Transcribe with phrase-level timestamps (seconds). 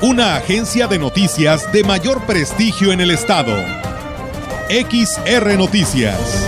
[0.00, 3.52] una agencia de noticias de mayor prestigio en el estado.
[4.68, 6.46] XR Noticias.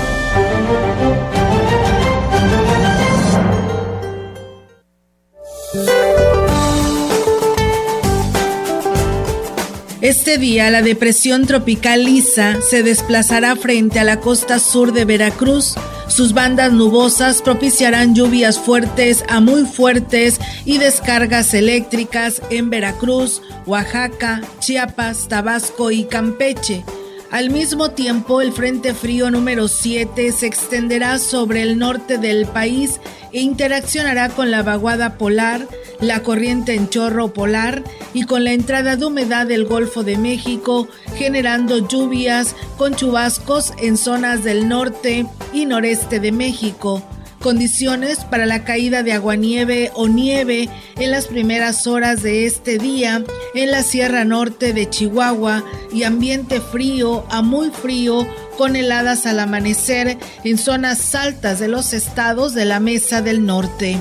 [10.00, 15.74] Este día la depresión tropical Lisa se desplazará frente a la costa sur de Veracruz
[16.10, 24.42] sus bandas nubosas propiciarán lluvias fuertes a muy fuertes y descargas eléctricas en Veracruz, Oaxaca,
[24.58, 26.84] Chiapas, Tabasco y Campeche.
[27.30, 33.00] Al mismo tiempo, el Frente Frío número 7 se extenderá sobre el norte del país
[33.32, 35.68] e interaccionará con la vaguada polar,
[36.00, 37.82] la corriente en chorro polar
[38.14, 43.96] y con la entrada de humedad del Golfo de México, generando lluvias con chubascos en
[43.96, 47.02] zonas del norte y noreste de México
[47.40, 53.24] condiciones para la caída de aguanieve o nieve en las primeras horas de este día
[53.54, 58.26] en la Sierra Norte de Chihuahua y ambiente frío a muy frío
[58.58, 63.98] con heladas al amanecer en zonas altas de los estados de la Mesa del Norte.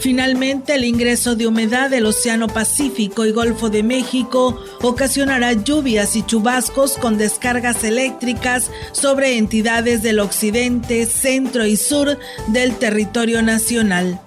[0.00, 6.22] Finalmente, el ingreso de humedad del Océano Pacífico y Golfo de México ocasionará lluvias y
[6.22, 14.20] chubascos con descargas eléctricas sobre entidades del occidente, centro y sur del territorio nacional.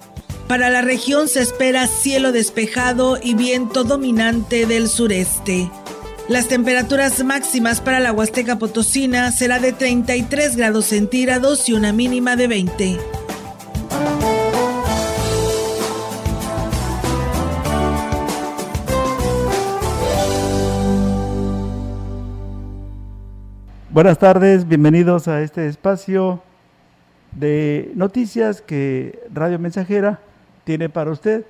[0.46, 5.70] Para la región se espera cielo despejado y viento dominante del sureste.
[6.28, 12.36] Las temperaturas máximas para la Huasteca Potosina será de 33 grados centígrados y una mínima
[12.36, 13.21] de 20.
[23.92, 26.40] Buenas tardes, bienvenidos a este espacio
[27.32, 30.18] de noticias que Radio Mensajera
[30.64, 31.44] tiene para usted.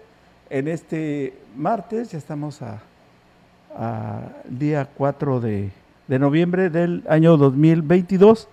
[0.51, 2.81] En este martes, ya estamos a,
[4.49, 5.71] día 4 de,
[6.09, 8.49] noviembre del año 2022.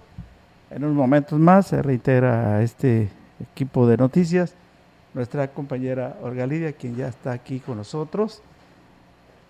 [0.69, 3.09] En unos momentos más se reitera este
[3.41, 4.53] equipo de noticias
[5.15, 8.43] nuestra compañera Olga Lidia, quien ya está aquí con nosotros,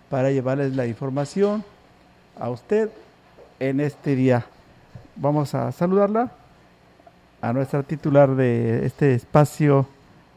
[0.08, 1.62] para llevarles la información
[2.38, 2.88] a usted
[3.60, 4.44] en este día.
[5.14, 6.32] Vamos a saludarla
[7.40, 9.86] a nuestra titular de este espacio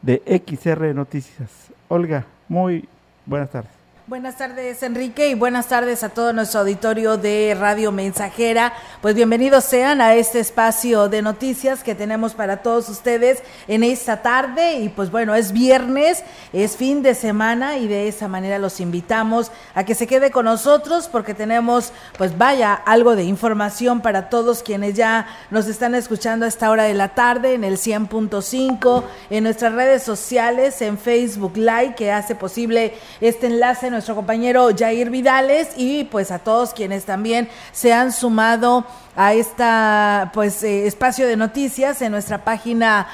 [0.02, 1.50] de XR Noticias.
[1.88, 2.88] Olga, muy
[3.26, 3.73] buenas tardes.
[4.06, 8.74] Buenas tardes, Enrique, y buenas tardes a todo nuestro auditorio de Radio Mensajera.
[9.00, 14.20] Pues bienvenidos sean a este espacio de noticias que tenemos para todos ustedes en esta
[14.20, 14.80] tarde.
[14.80, 16.22] Y pues bueno, es viernes,
[16.52, 20.44] es fin de semana y de esa manera los invitamos a que se quede con
[20.44, 26.44] nosotros porque tenemos, pues vaya, algo de información para todos quienes ya nos están escuchando
[26.44, 31.56] a esta hora de la tarde en el 100.5, en nuestras redes sociales, en Facebook
[31.56, 37.04] Live, que hace posible este enlace nuestro compañero Jair Vidales y pues a todos quienes
[37.04, 38.84] también se han sumado
[39.16, 43.06] a esta pues eh, espacio de noticias en nuestra página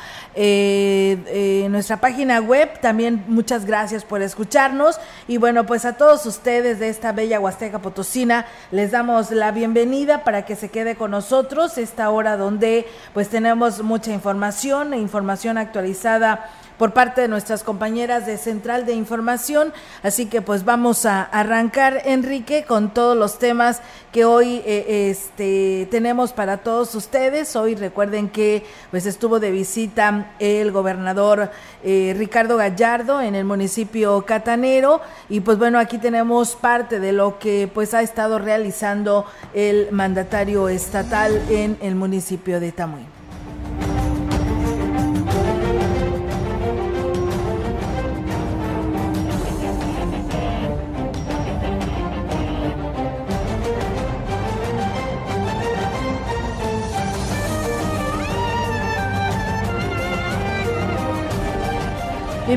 [0.42, 6.24] eh, eh, nuestra página web también muchas gracias por escucharnos y bueno pues a todos
[6.24, 11.10] ustedes de esta bella Huasteca Potosina les damos la bienvenida para que se quede con
[11.10, 16.48] nosotros esta hora donde pues tenemos mucha información e información actualizada
[16.80, 19.74] por parte de nuestras compañeras de Central de Información.
[20.02, 25.86] Así que pues vamos a arrancar, Enrique, con todos los temas que hoy eh, este,
[25.90, 27.54] tenemos para todos ustedes.
[27.54, 31.50] Hoy recuerden que pues estuvo de visita el gobernador
[31.82, 37.38] eh, Ricardo Gallardo en el municipio Catanero y pues bueno, aquí tenemos parte de lo
[37.38, 43.19] que pues ha estado realizando el mandatario estatal en el municipio de Tamuín.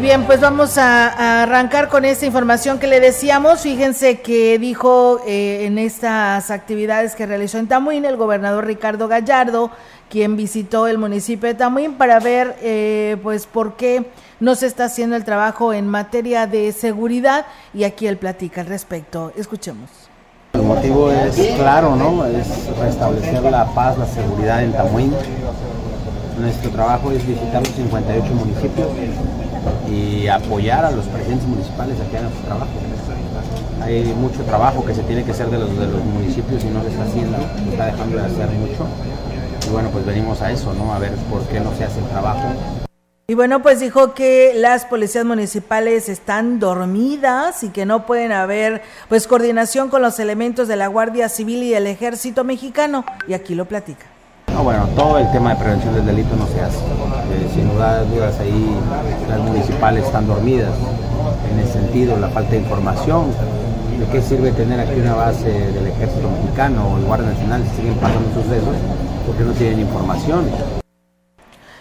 [0.03, 3.61] Bien, pues vamos a, arrancar con esta información que le decíamos.
[3.61, 9.71] Fíjense que dijo eh, en estas actividades que realizó en Tamuín el gobernador Ricardo Gallardo,
[10.09, 14.11] quien visitó el municipio de Tamuín para ver eh, pues por qué
[14.41, 18.67] no se está haciendo el trabajo en materia de seguridad y aquí él platica al
[18.67, 19.31] respecto.
[19.37, 19.89] Escuchemos.
[20.51, 22.25] objetivo es claro, ¿no?
[22.25, 22.47] Es
[22.77, 25.13] restablecer la paz, la seguridad en Tamuín.
[26.37, 28.87] Nuestro trabajo es visitar los 58 municipios
[29.89, 32.71] y apoyar a los presidentes municipales a que hagan su trabajo.
[33.81, 36.81] Hay mucho trabajo que se tiene que hacer de los, de los municipios y no
[36.83, 38.87] se está haciendo, se está dejando de hacer mucho.
[39.67, 40.93] Y bueno, pues venimos a eso, ¿no?
[40.93, 42.53] A ver por qué no se hace el trabajo.
[43.25, 48.81] Y bueno, pues dijo que las policías municipales están dormidas y que no pueden haber
[49.07, 53.05] pues coordinación con los elementos de la Guardia Civil y el Ejército Mexicano.
[53.27, 54.05] Y aquí lo platica.
[54.53, 56.77] No, bueno, todo el tema de prevención del delito no se hace.
[57.33, 58.77] Eh, sin duda, dudas ahí
[59.27, 60.73] las municipales están dormidas.
[61.51, 63.31] En ese sentido, la falta de información.
[63.99, 67.77] ¿De qué sirve tener aquí una base del ejército mexicano o el Guardia Nacional si
[67.77, 68.75] siguen pasando sucesos?
[69.25, 70.45] Porque no tienen información.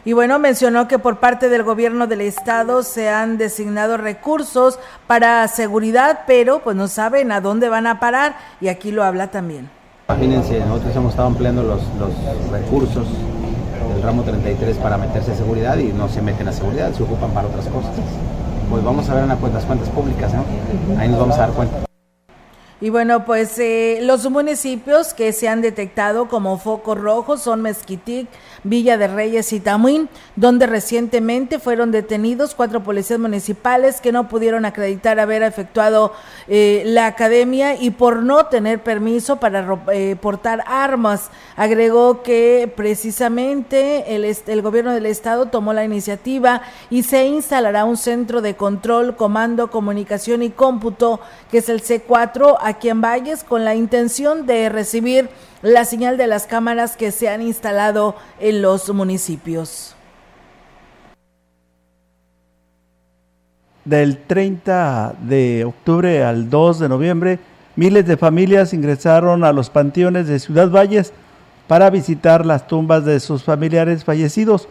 [0.05, 5.47] Y bueno, mencionó que por parte del gobierno del estado se han designado recursos para
[5.49, 9.71] seguridad, pero pues no saben a dónde van a parar y aquí lo habla también.
[10.09, 13.07] Imagínense, nosotros hemos estado empleando los, los recursos
[13.93, 17.31] del ramo 33 para meterse a seguridad y no se meten a seguridad, se ocupan
[17.31, 17.93] para otras cosas.
[18.71, 20.44] Pues vamos a ver en las cuentas, cuentas públicas, ¿no?
[20.99, 21.85] Ahí nos vamos a dar cuenta.
[22.83, 28.29] Y bueno, pues eh, los municipios que se han detectado como focos rojos son Mezquitic,
[28.64, 34.64] Villa de Reyes y Tamuín, donde recientemente fueron detenidos cuatro policías municipales que no pudieron
[34.64, 36.12] acreditar haber efectuado
[36.49, 41.31] eh, la academia y por no tener permiso para eh, portar armas.
[41.56, 47.97] Agregó que precisamente el, el gobierno del estado tomó la iniciativa y se instalará un
[47.97, 51.20] centro de control, comando, comunicación y cómputo,
[51.50, 55.29] que es el C4, aquí en Valles, con la intención de recibir
[55.62, 59.94] la señal de las cámaras que se han instalado en los municipios.
[63.85, 67.38] Del 30 de octubre al 2 de noviembre,
[67.75, 71.12] miles de familias ingresaron a los panteones de Ciudad Valles
[71.67, 74.69] para visitar las tumbas de sus familiares fallecidos.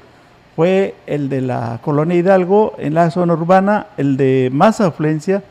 [0.55, 5.43] Fue el de la colonia Hidalgo en la zona urbana, el de más afluencia,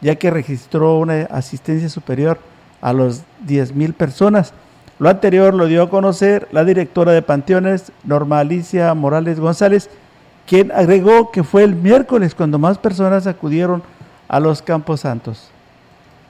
[0.00, 2.38] ya que registró una asistencia superior
[2.80, 4.52] a los 10.000 personas.
[4.98, 9.90] Lo anterior lo dio a conocer la directora de Panteones, Norma Alicia Morales González,
[10.46, 13.82] quien agregó que fue el miércoles cuando más personas acudieron
[14.28, 15.50] a los Campos Santos.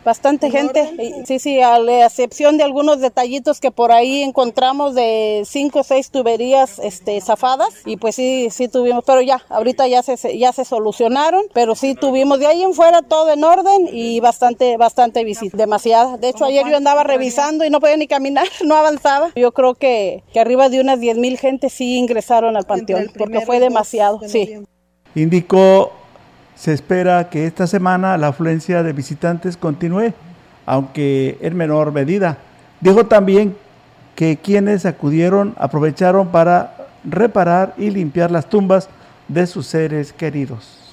[0.06, 5.42] Bastante gente, sí, sí, a la excepción de algunos detallitos que por ahí encontramos de
[5.44, 10.04] cinco o seis tuberías este, zafadas y pues sí, sí tuvimos, pero ya, ahorita ya
[10.04, 14.20] se, ya se solucionaron, pero sí tuvimos de ahí en fuera todo en orden y
[14.20, 16.18] bastante, bastante visita, demasiada.
[16.18, 19.32] De hecho, ayer yo andaba revisando y no podía ni caminar, no avanzaba.
[19.34, 23.40] Yo creo que, que arriba de unas 10 mil gente sí ingresaron al panteón, porque
[23.40, 24.62] fue demasiado, sí.
[25.16, 25.90] Indicó
[26.56, 30.12] se espera que esta semana la afluencia de visitantes continúe,
[30.64, 32.38] aunque en menor medida.
[32.80, 33.56] Dijo también
[34.14, 38.88] que quienes acudieron aprovecharon para reparar y limpiar las tumbas
[39.28, 40.85] de sus seres queridos.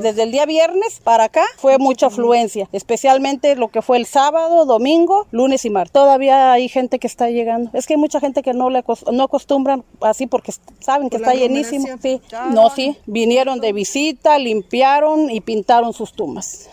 [0.00, 4.64] Desde el día viernes para acá fue mucha afluencia, especialmente lo que fue el sábado,
[4.64, 5.92] domingo, lunes y martes.
[5.92, 7.70] Todavía hay gente que está llegando.
[7.74, 11.34] Es que hay mucha gente que no le no acostumbran así porque saben que está
[11.34, 11.86] llenísimo.
[12.00, 12.20] Sí.
[12.50, 16.70] No, sí, vinieron de visita, limpiaron y pintaron sus tumbas.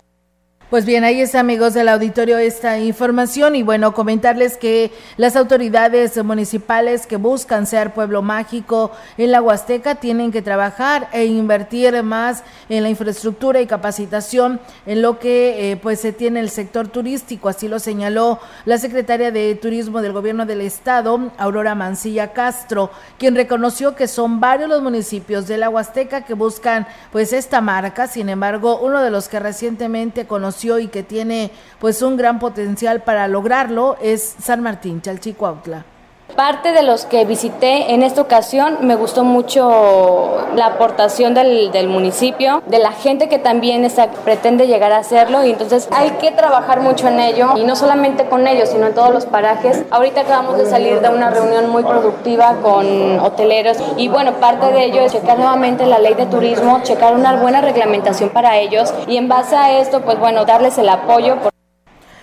[0.70, 3.56] Pues bien, ahí está amigos del auditorio esta información.
[3.56, 9.96] Y bueno, comentarles que las autoridades municipales que buscan ser pueblo mágico en la Huasteca
[9.96, 15.78] tienen que trabajar e invertir más en la infraestructura y capacitación en lo que eh,
[15.78, 20.46] pues se tiene el sector turístico, así lo señaló la secretaria de Turismo del Gobierno
[20.46, 26.26] del Estado, Aurora Mancilla Castro, quien reconoció que son varios los municipios de la Huasteca
[26.26, 31.04] que buscan pues esta marca, sin embargo, uno de los que recientemente conoció y que
[31.04, 35.97] tiene pues un gran potencial para lograrlo es San Martín, Chalchicuautla.
[36.36, 41.88] Parte de los que visité en esta ocasión me gustó mucho la aportación del, del
[41.88, 46.32] municipio, de la gente que también está, pretende llegar a hacerlo y entonces hay que
[46.32, 49.84] trabajar mucho en ello y no solamente con ellos, sino en todos los parajes.
[49.90, 54.86] Ahorita acabamos de salir de una reunión muy productiva con hoteleros y bueno, parte de
[54.86, 59.18] ello es checar nuevamente la ley de turismo, checar una buena reglamentación para ellos y
[59.18, 61.38] en base a esto, pues bueno, darles el apoyo.
[61.38, 61.57] Por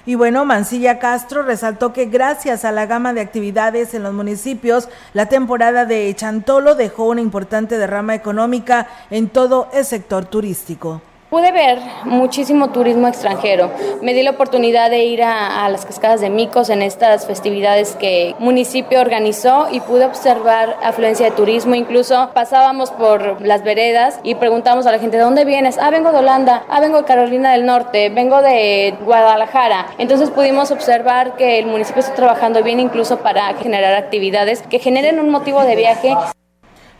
[0.06, 4.88] y bueno, Mancilla Castro resaltó que gracias a la gama de actividades en los municipios,
[5.14, 11.00] la temporada de Chantolo dejó una importante derrama económica en todo el sector turístico
[11.34, 13.68] Pude ver muchísimo turismo extranjero.
[14.02, 18.36] Me di la oportunidad de ir a, las cascadas de Micos en estas festividades que
[18.38, 21.74] municipio organizó y pude observar afluencia de turismo.
[21.74, 25.76] Incluso pasábamos por las veredas y preguntamos a la gente, ¿de dónde vienes?
[25.78, 29.88] Ah, vengo de Holanda, ah, vengo de Carolina del Norte, vengo de Guadalajara.
[29.98, 35.18] Entonces pudimos observar que el municipio está trabajando bien incluso para generar actividades que generen
[35.18, 36.14] un motivo de viaje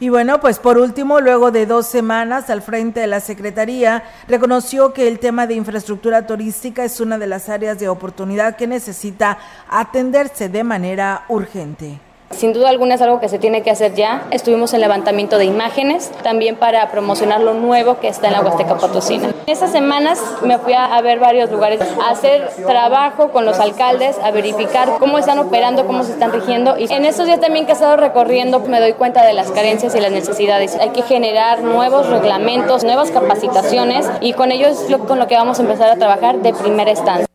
[0.05, 4.93] y bueno, pues por último, luego de dos semanas al frente de la Secretaría, reconoció
[4.93, 9.39] que el tema de infraestructura turística es una de las áreas de oportunidad que necesita
[9.67, 12.01] atenderse de manera urgente.
[12.31, 14.27] Sin duda alguna es algo que se tiene que hacer ya.
[14.31, 18.77] Estuvimos en levantamiento de imágenes, también para promocionar lo nuevo que está en la Huasteca
[18.77, 19.33] Potosina.
[19.47, 24.31] Esas semanas me fui a, ver varios lugares, a hacer trabajo con los alcaldes, a
[24.31, 26.77] verificar cómo están operando, cómo se están rigiendo.
[26.77, 29.95] Y en estos días también que he estado recorriendo me doy cuenta de las carencias
[29.95, 30.77] y las necesidades.
[30.77, 35.59] Hay que generar nuevos reglamentos, nuevas capacitaciones y con ello es con lo que vamos
[35.59, 37.27] a empezar a trabajar de primera instancia.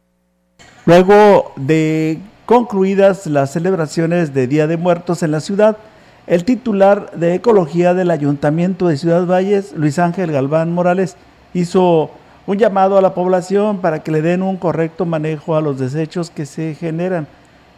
[0.86, 2.17] Luego de
[2.50, 5.77] concluidas las celebraciones de Día de Muertos en la ciudad,
[6.25, 11.15] el titular de Ecología del Ayuntamiento de Ciudad Valles, Luis Ángel Galván Morales,
[11.53, 12.10] hizo
[12.48, 16.32] un llamado a la población para que le den un correcto manejo a los desechos
[16.32, 17.27] que se generan.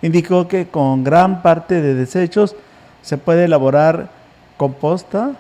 [0.02, 2.56] Indicó que con gran parte de desechos
[3.02, 4.08] se puede elaborar
[4.56, 5.34] composta,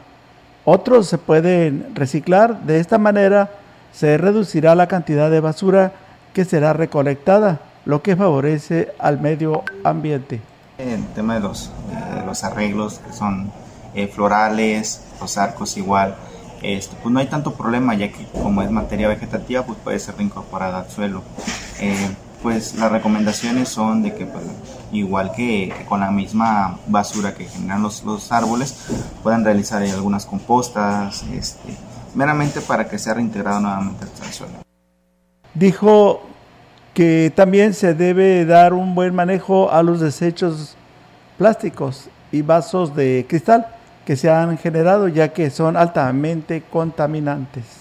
[0.65, 2.63] otros se pueden reciclar.
[2.63, 3.49] De esta manera
[3.93, 5.93] se reducirá la cantidad de basura
[6.33, 10.41] que será recolectada lo que favorece al medio ambiente.
[10.77, 13.51] El tema de los, eh, los arreglos que son
[13.93, 16.15] eh, florales, los arcos igual,
[16.61, 20.15] esto, pues no hay tanto problema ya que como es materia vegetativa pues puede ser
[20.17, 21.23] reincorporada al suelo.
[21.79, 22.09] Eh,
[22.41, 24.43] pues las recomendaciones son de que pues,
[24.91, 28.87] igual que, con la misma basura que generan los, los árboles
[29.21, 31.75] puedan realizar algunas compostas este,
[32.15, 34.53] meramente para que sea reintegrado nuevamente al suelo.
[35.53, 36.21] Dijo
[36.93, 40.75] que también se debe dar un buen manejo a los desechos
[41.37, 43.67] plásticos y vasos de cristal
[44.05, 47.80] que se han generado ya que son altamente contaminantes.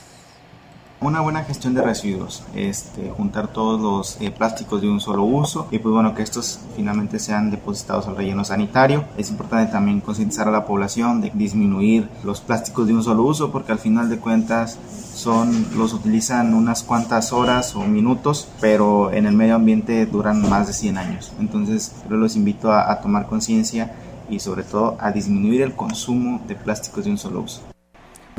[1.02, 5.66] Una buena gestión de residuos, este, juntar todos los eh, plásticos de un solo uso
[5.71, 9.04] y pues bueno que estos finalmente sean depositados al relleno sanitario.
[9.16, 13.50] Es importante también concientizar a la población de disminuir los plásticos de un solo uso
[13.50, 14.76] porque al final de cuentas
[15.14, 20.66] son los utilizan unas cuantas horas o minutos, pero en el medio ambiente duran más
[20.66, 21.33] de 100 años.
[21.40, 23.90] Entonces yo los invito a, a tomar conciencia
[24.28, 27.69] y sobre todo a disminuir el consumo de plásticos de un solo uso.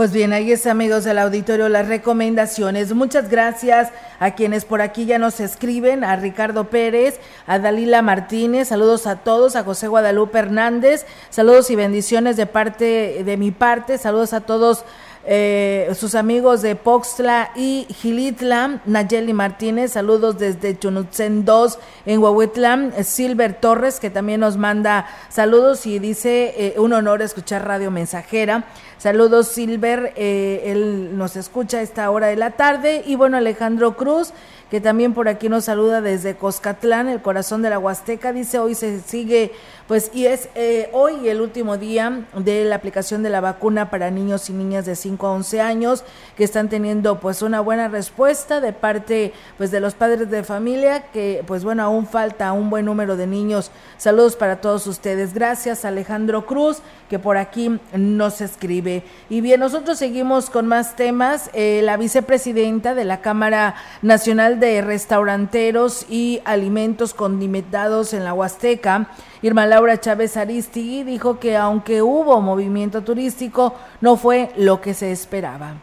[0.02, 2.92] Pues bien, ahí es amigos del auditorio las recomendaciones.
[2.92, 8.70] Muchas gracias a quienes por aquí ya nos escriben, a Ricardo Pérez, a Dalila Martínez,
[8.70, 14.00] saludos a todos, a José Guadalupe Hernández, saludos y bendiciones de parte de mi parte,
[14.00, 14.86] saludos a todos
[15.24, 22.94] eh, sus amigos de Poxtla y Gilitla, Nayeli Martínez, saludos desde Chunutzen 2 en Huahuitlán,
[23.04, 28.66] Silver Torres, que también nos manda saludos y dice eh, un honor escuchar Radio Mensajera.
[28.98, 33.04] Saludos Silver, eh, él nos escucha a esta hora de la tarde.
[33.06, 34.34] Y bueno, Alejandro Cruz,
[34.70, 38.74] que también por aquí nos saluda desde Coscatlán, el corazón de la Huasteca, dice hoy
[38.74, 39.52] se sigue
[39.92, 44.10] pues y es eh, hoy el último día de la aplicación de la vacuna para
[44.10, 46.06] niños y niñas de 5 a 11 años
[46.38, 51.12] que están teniendo pues una buena respuesta de parte pues de los padres de familia
[51.12, 53.70] que pues bueno aún falta un buen número de niños.
[53.98, 55.34] Saludos para todos ustedes.
[55.34, 56.82] Gracias Alejandro Cruz
[57.12, 59.04] que por aquí nos escribe.
[59.30, 61.50] Y bien, nosotros seguimos con más temas.
[61.52, 69.10] Eh, la vicepresidenta de la Cámara Nacional de Restauranteros y Alimentos Condimentados en la Huasteca,
[69.42, 75.12] Irma Laura Chávez Aristigui dijo que aunque hubo movimiento turístico, no fue lo que se
[75.12, 75.76] esperaba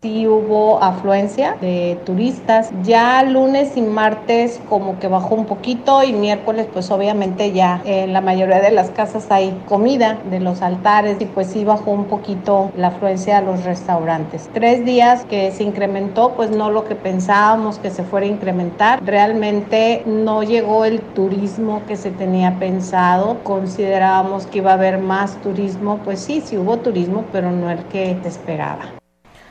[0.00, 2.70] sí hubo afluencia de turistas.
[2.84, 8.12] Ya lunes y martes como que bajó un poquito y miércoles pues obviamente ya en
[8.12, 12.04] la mayoría de las casas hay comida de los altares y pues sí bajó un
[12.04, 14.48] poquito la afluencia a los restaurantes.
[14.54, 19.04] Tres días que se incrementó pues no lo que pensábamos que se fuera a incrementar.
[19.04, 23.38] Realmente no llegó el turismo que se tenía pensado.
[23.42, 25.98] Considerábamos que iba a haber más turismo.
[26.04, 28.97] Pues sí, sí hubo turismo pero no el que esperaba.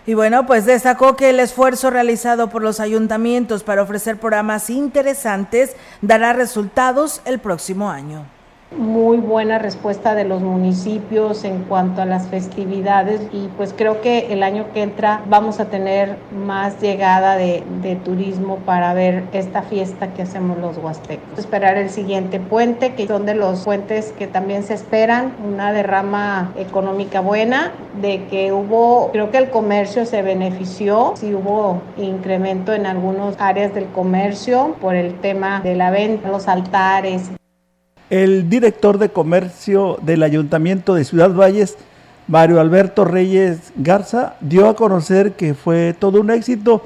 [0.07, 5.75] Y bueno, pues destacó que el esfuerzo realizado por los ayuntamientos para ofrecer programas interesantes
[6.01, 8.36] dará resultados el próximo año.
[8.75, 14.33] Muy buena respuesta de los municipios en cuanto a las festividades y pues creo que
[14.33, 17.63] el año que entra vamos a tener más llegada de,
[18.03, 21.39] turismo para ver esta fiesta que hacemos los huastecos.
[21.39, 26.51] Esperar el siguiente puente, que son de los puentes que también se esperan, una derrama
[26.57, 27.71] económica buena,
[28.01, 33.73] de que hubo, creo que el comercio se benefició, si hubo incremento en algunas áreas
[33.73, 37.31] del comercio por el tema de la venta, los altares,
[38.09, 41.77] el director de comercio del Ayuntamiento de Ciudad Valles,
[42.27, 46.83] Mario Alberto Reyes Garza, dio a conocer que fue todo un éxito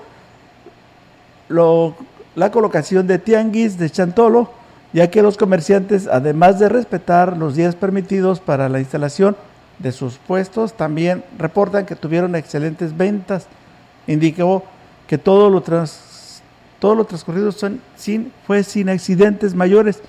[2.36, 4.52] la colocación de tianguis de Chantolo,
[4.94, 9.36] ya que los comerciantes, además de respetar los días permitidos para la instalación
[9.80, 13.48] de sus puestos, también reportan que tuvieron excelentes ventas.
[14.08, 14.64] Indicó
[15.08, 20.02] que todo lo, todo lo transcurrido son sin, fue sin accidentes mayores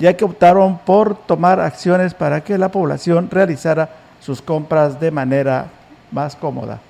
[0.00, 5.66] ya que optaron por tomar acciones para que la población realizara sus compras de manera
[6.10, 6.80] más cómoda.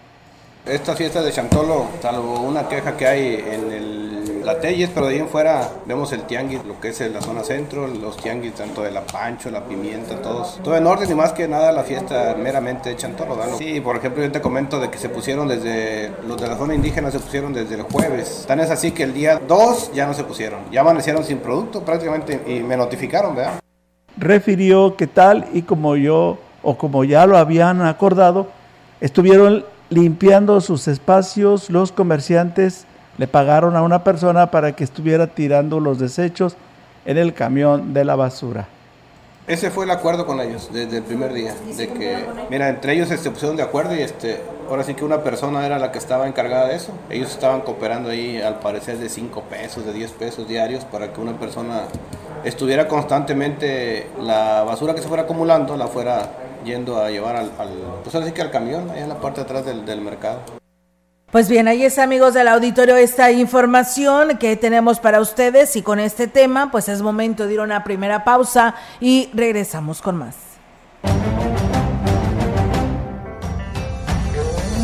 [0.65, 5.15] Esta fiesta de Chantolo, salvo una queja que hay en el, la Telles, pero de
[5.15, 8.83] ahí en fuera vemos el tianguis, lo que es la zona centro, los tianguis tanto
[8.83, 10.61] de la Pancho, la Pimienta, todos.
[10.63, 13.37] Todo en orden y más que nada la fiesta meramente de Chantolo.
[13.37, 13.57] ¿no?
[13.57, 16.75] Sí, por ejemplo, yo te comento de que se pusieron desde, los de la zona
[16.75, 18.45] indígena se pusieron desde el jueves.
[18.47, 21.85] Tan es así que el día 2 ya no se pusieron, ya amanecieron sin producto
[21.85, 23.61] prácticamente y me notificaron, ¿verdad?
[24.17, 28.49] Refirió que tal y como yo, o como ya lo habían acordado,
[29.01, 32.87] estuvieron limpiando sus espacios, los comerciantes
[33.19, 36.57] le pagaron a una persona para que estuviera tirando los desechos
[37.05, 38.69] en el camión de la basura.
[39.47, 43.09] Ese fue el acuerdo con ellos desde el primer día, de que, mira, entre ellos
[43.09, 46.29] se pusieron de acuerdo y este, ahora sí que una persona era la que estaba
[46.29, 46.93] encargada de eso.
[47.09, 51.21] Ellos estaban cooperando ahí, al parecer, de 5 pesos, de 10 pesos diarios para que
[51.21, 51.83] una persona
[52.45, 56.31] estuviera constantemente la basura que se fuera acumulando, la fuera
[56.65, 57.51] yendo a llevar al,
[58.05, 60.60] pues que al camión, ahí en la parte de atrás del, del mercado.
[61.31, 66.01] Pues bien, ahí es amigos del auditorio esta información que tenemos para ustedes y con
[66.01, 70.35] este tema pues es momento de ir a una primera pausa y regresamos con más.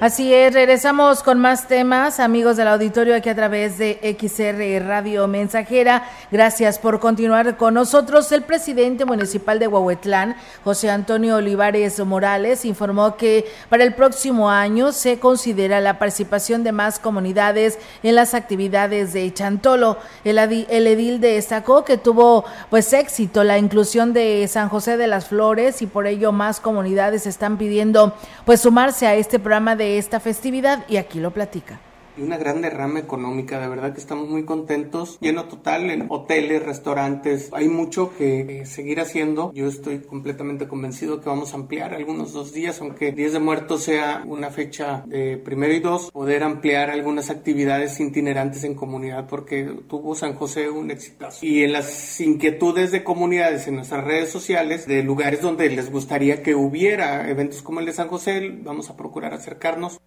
[0.00, 5.28] Así es, regresamos con más temas, amigos del auditorio, aquí a través de XR Radio
[5.28, 6.08] Mensajera.
[6.30, 8.32] Gracias por continuar con nosotros.
[8.32, 14.92] El presidente municipal de Huahuetlán, José Antonio Olivares Morales, informó que para el próximo año
[14.92, 19.98] se considera la participación de más comunidades en las actividades de Chantolo.
[20.24, 25.26] El, el edil destacó que tuvo pues éxito la inclusión de San José de las
[25.26, 28.14] Flores y por ello más comunidades están pidiendo
[28.46, 31.80] pues sumarse a este programa de esta festividad y aquí lo platica.
[32.20, 33.58] Y una gran derrama económica.
[33.60, 35.18] De verdad que estamos muy contentos.
[35.20, 37.50] Lleno total en hoteles, restaurantes.
[37.52, 39.52] Hay mucho que seguir haciendo.
[39.54, 43.82] Yo estoy completamente convencido que vamos a ampliar algunos dos días, aunque 10 de muertos
[43.84, 49.64] sea una fecha de primero y dos, poder ampliar algunas actividades itinerantes en comunidad porque
[49.88, 51.44] tuvo San José un exitazo.
[51.44, 56.42] Y en las inquietudes de comunidades en nuestras redes sociales, de lugares donde les gustaría
[56.42, 60.00] que hubiera eventos como el de San José, vamos a procurar acercarnos.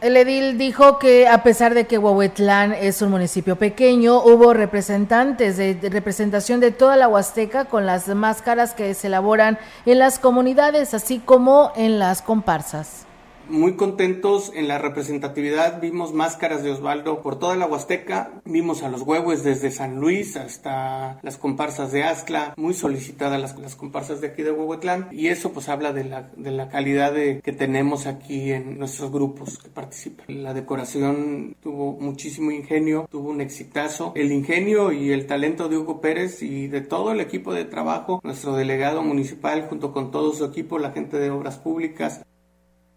[0.00, 5.56] El edil dijo que a pesar de que Huehuetlán es un municipio pequeño, hubo representantes
[5.56, 10.94] de, representación de toda la Huasteca con las máscaras que se elaboran en las comunidades,
[10.94, 13.07] así como en las comparsas
[13.48, 15.80] muy contentos en la representatividad.
[15.80, 18.40] Vimos máscaras de Osvaldo por toda la Huasteca.
[18.44, 22.54] Vimos a los huevos desde San Luis hasta las comparsas de Aztla.
[22.56, 25.08] Muy solicitadas las, las comparsas de aquí de Huehuetlán.
[25.10, 29.10] Y eso pues habla de la, de la calidad de, que tenemos aquí en nuestros
[29.10, 30.26] grupos que participan.
[30.28, 34.12] La decoración tuvo muchísimo ingenio, tuvo un exitazo.
[34.14, 38.20] El ingenio y el talento de Hugo Pérez y de todo el equipo de trabajo,
[38.22, 42.24] nuestro delegado municipal junto con todo su equipo, la gente de obras públicas,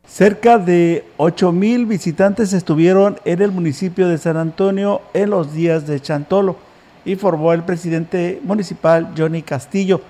[0.06, 5.88] Cerca de 8 mil visitantes estuvieron en el municipio de San Antonio en los días
[5.88, 6.58] de Chantolo,
[7.06, 10.02] informó el presidente municipal Johnny Castillo.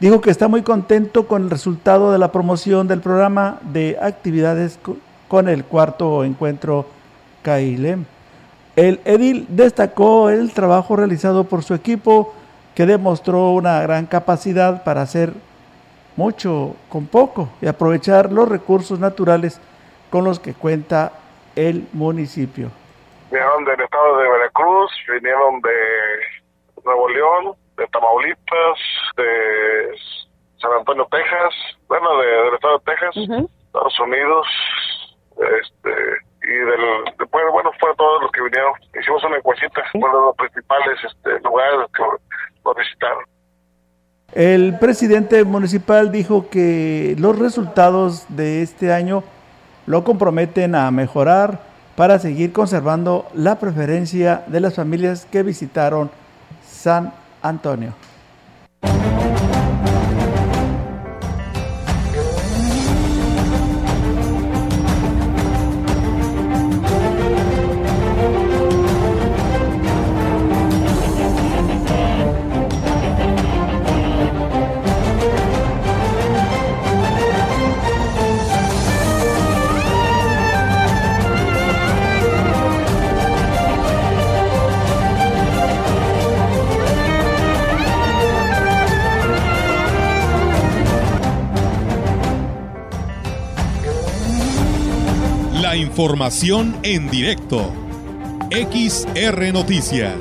[0.00, 4.78] Dijo que está muy contento con el resultado de la promoción del programa de actividades
[5.28, 6.86] con el cuarto encuentro
[7.42, 8.04] CAILEM.
[8.74, 12.32] El edil destacó el trabajo realizado por su equipo,
[12.74, 15.34] que demostró una gran capacidad para hacer
[16.16, 19.60] mucho con poco y aprovechar los recursos naturales
[20.10, 21.12] con los que cuenta
[21.56, 22.70] el municipio.
[23.30, 28.78] Vinieron del estado de Veracruz, vinieron de Nuevo León, de Tamaulipas,
[29.16, 29.96] de
[30.58, 31.54] San Antonio, Texas,
[31.88, 33.16] bueno, de, del estado de Texas,
[33.66, 34.46] Estados Unidos,
[35.36, 35.90] este,
[36.42, 38.72] y del, después, bueno, fueron todos los que vinieron.
[39.00, 42.02] Hicimos una encuestita, fueron los principales este, lugares que
[42.64, 43.24] nos visitaron.
[44.32, 49.22] El presidente municipal dijo que los resultados de este año
[49.84, 51.60] lo comprometen a mejorar
[51.96, 56.10] para seguir conservando la preferencia de las familias que visitaron
[56.66, 57.92] San Antonio.
[96.02, 97.58] Información en directo.
[98.50, 100.18] XR Noticias.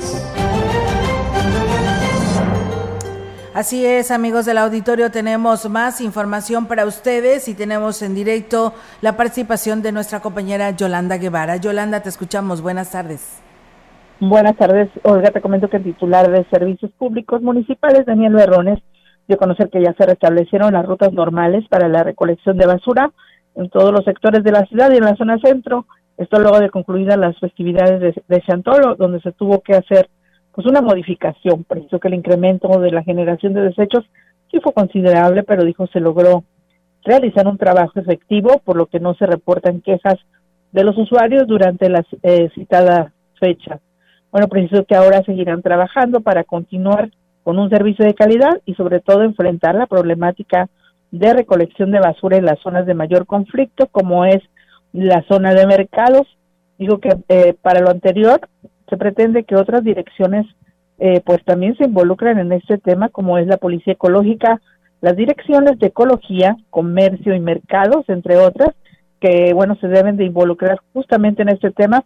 [3.55, 9.17] Así es, amigos del auditorio, tenemos más información para ustedes y tenemos en directo la
[9.17, 11.55] participación de nuestra compañera Yolanda Guevara.
[11.55, 12.61] Yolanda, te escuchamos.
[12.61, 13.41] Buenas tardes.
[14.19, 15.31] Buenas tardes, Olga.
[15.31, 18.77] Te comento que el titular de Servicios Públicos Municipales, Daniel Berrones,
[19.27, 23.11] dio a conocer que ya se restablecieron las rutas normales para la recolección de basura
[23.55, 25.85] en todos los sectores de la ciudad y en la zona centro.
[26.17, 30.09] Esto luego de concluidas las festividades de, de Chantolo, donde se tuvo que hacer
[30.53, 31.63] pues una modificación.
[31.63, 34.03] Preciso que el incremento de la generación de desechos
[34.51, 36.43] sí fue considerable, pero dijo se logró
[37.03, 40.19] realizar un trabajo efectivo, por lo que no se reportan quejas
[40.71, 43.79] de los usuarios durante la eh, citada fecha.
[44.31, 47.09] Bueno, preciso que ahora seguirán trabajando para continuar
[47.43, 50.69] con un servicio de calidad y sobre todo enfrentar la problemática
[51.11, 54.41] de recolección de basura en las zonas de mayor conflicto, como es
[54.93, 56.27] la zona de mercados.
[56.77, 58.39] Digo que eh, para lo anterior
[58.89, 60.45] se pretende que otras direcciones
[60.99, 64.61] eh, pues también se involucren en este tema, como es la Policía Ecológica,
[65.01, 68.69] las direcciones de ecología, comercio y mercados, entre otras,
[69.19, 72.03] que bueno, se deben de involucrar justamente en este tema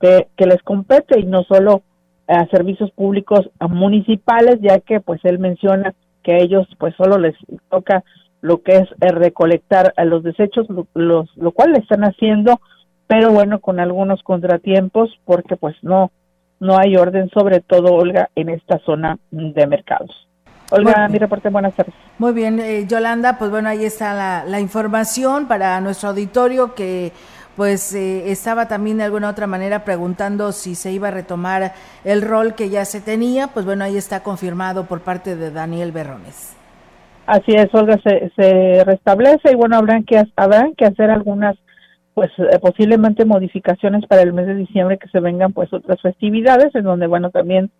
[0.00, 1.82] que, que les compete y no solo
[2.28, 7.34] a servicios públicos municipales, ya que pues él menciona que a ellos pues solo les
[7.70, 8.04] toca
[8.40, 12.60] lo que es eh, recolectar a los desechos, lo, los, lo cual le están haciendo,
[13.06, 16.10] pero bueno, con algunos contratiempos porque pues no,
[16.60, 20.28] no hay orden, sobre todo, Olga, en esta zona de mercados.
[20.70, 21.94] Olga, mi reporte, buenas tardes.
[22.18, 27.12] Muy bien, eh, Yolanda, pues bueno, ahí está la, la, información para nuestro auditorio que
[27.56, 31.72] pues eh, estaba también de alguna otra manera preguntando si se iba a retomar
[32.04, 35.90] el rol que ya se tenía, pues bueno, ahí está confirmado por parte de Daniel
[35.90, 36.57] Berrones.
[37.28, 41.58] Así es, Olga, se, se restablece y bueno, habrán que, habrán que hacer algunas
[42.14, 46.74] pues eh, posiblemente modificaciones para el mes de diciembre que se vengan pues otras festividades
[46.74, 47.70] en donde bueno también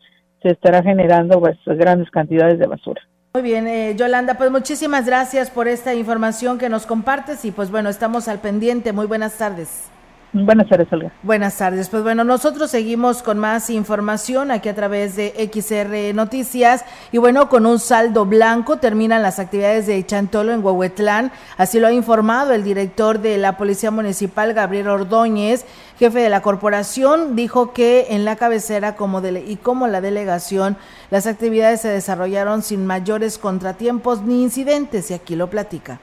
[0.42, 3.00] se estará generando pues grandes cantidades de basura.
[3.32, 7.70] Muy bien, eh, Yolanda, pues muchísimas gracias por esta información que nos compartes y pues
[7.70, 8.92] bueno, estamos al pendiente.
[8.92, 9.90] Muy buenas tardes.
[10.32, 11.10] Buenas tardes, Olga.
[11.22, 11.88] Buenas tardes.
[11.88, 16.84] Pues bueno, nosotros seguimos con más información aquí a través de XR Noticias.
[17.12, 21.32] Y bueno, con un saldo blanco terminan las actividades de Chantolo en Huehuetlán.
[21.56, 25.64] Así lo ha informado el director de la Policía Municipal, Gabriel Ordóñez,
[25.98, 27.34] jefe de la corporación.
[27.34, 30.76] Dijo que en la cabecera como y como la delegación,
[31.10, 35.10] las actividades se desarrollaron sin mayores contratiempos ni incidentes.
[35.10, 36.00] Y aquí lo platica.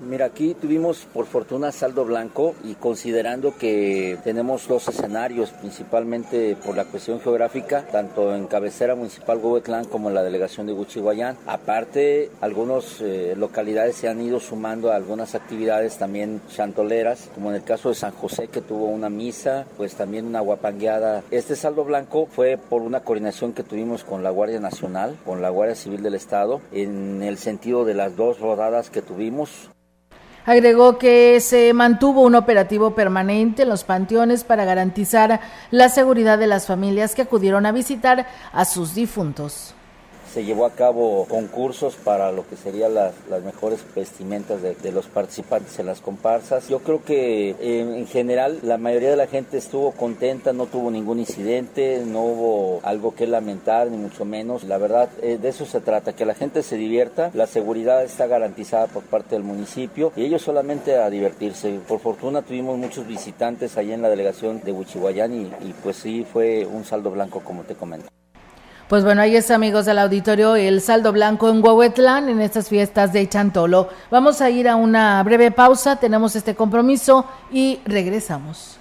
[0.00, 6.76] Mira, aquí tuvimos por fortuna saldo blanco y considerando que tenemos dos escenarios, principalmente por
[6.76, 11.36] la cuestión geográfica, tanto en cabecera municipal Huehuetlán como en la delegación de Guchihuayán.
[11.46, 17.56] Aparte, algunas eh, localidades se han ido sumando a algunas actividades también chantoleras, como en
[17.56, 21.24] el caso de San José que tuvo una misa, pues también una guapangueada.
[21.32, 25.50] Este saldo blanco fue por una coordinación que tuvimos con la Guardia Nacional, con la
[25.50, 29.70] Guardia Civil del Estado, en el sentido de las dos rodadas que tuvimos
[30.48, 36.46] Agregó que se mantuvo un operativo permanente en los panteones para garantizar la seguridad de
[36.46, 39.74] las familias que acudieron a visitar a sus difuntos
[40.38, 43.12] se llevó a cabo concursos para lo que serían las,
[43.44, 46.68] mejores vestimentas de, los participantes en las comparsas.
[46.68, 51.18] Yo creo que en general la mayoría de la gente estuvo contenta, no tuvo ningún
[51.18, 54.62] incidente, no hubo algo que lamentar, ni mucho menos.
[54.62, 58.28] La verdad, eh, de eso se trata, que la gente se divierta, la seguridad está
[58.28, 61.80] garantizada por parte del municipio y ellos solamente a divertirse.
[61.88, 66.24] Por fortuna tuvimos muchos visitantes ahí en la delegación de Huichihuayán y, y pues sí
[66.32, 68.08] fue un saldo blanco como te comento.
[68.88, 73.12] Pues bueno, ahí es amigos del auditorio el saldo blanco en Huehuetlán en estas fiestas
[73.12, 73.90] de Chantolo.
[74.10, 78.78] Vamos a ir a una breve pausa, tenemos este compromiso y regresamos.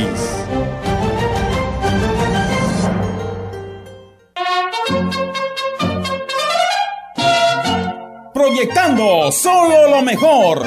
[8.35, 10.67] Proyectando solo lo mejor.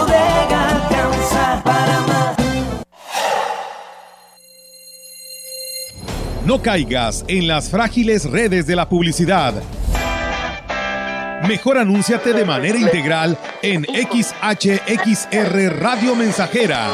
[6.51, 9.53] No caigas en las frágiles redes de la publicidad.
[11.47, 16.89] Mejor anúnciate de manera integral en XHXR Radio Mensajera.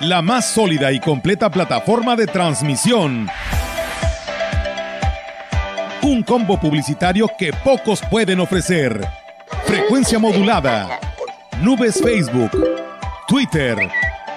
[0.00, 3.28] La más sólida y completa plataforma de transmisión.
[6.02, 9.00] Un combo publicitario que pocos pueden ofrecer.
[9.78, 10.98] Frecuencia modulada.
[11.62, 12.50] Nubes Facebook,
[13.28, 13.88] Twitter,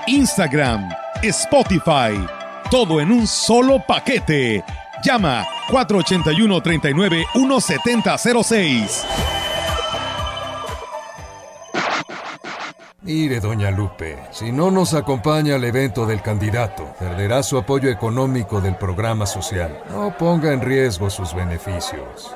[0.05, 0.87] Instagram,
[1.23, 2.13] Spotify.
[2.69, 4.63] Todo en un solo paquete.
[5.03, 9.05] Llama 481 39 1706.
[13.01, 18.61] Mire, doña Lupe, si no nos acompaña al evento del candidato, perderá su apoyo económico
[18.61, 19.83] del programa social.
[19.89, 22.35] No ponga en riesgo sus beneficios.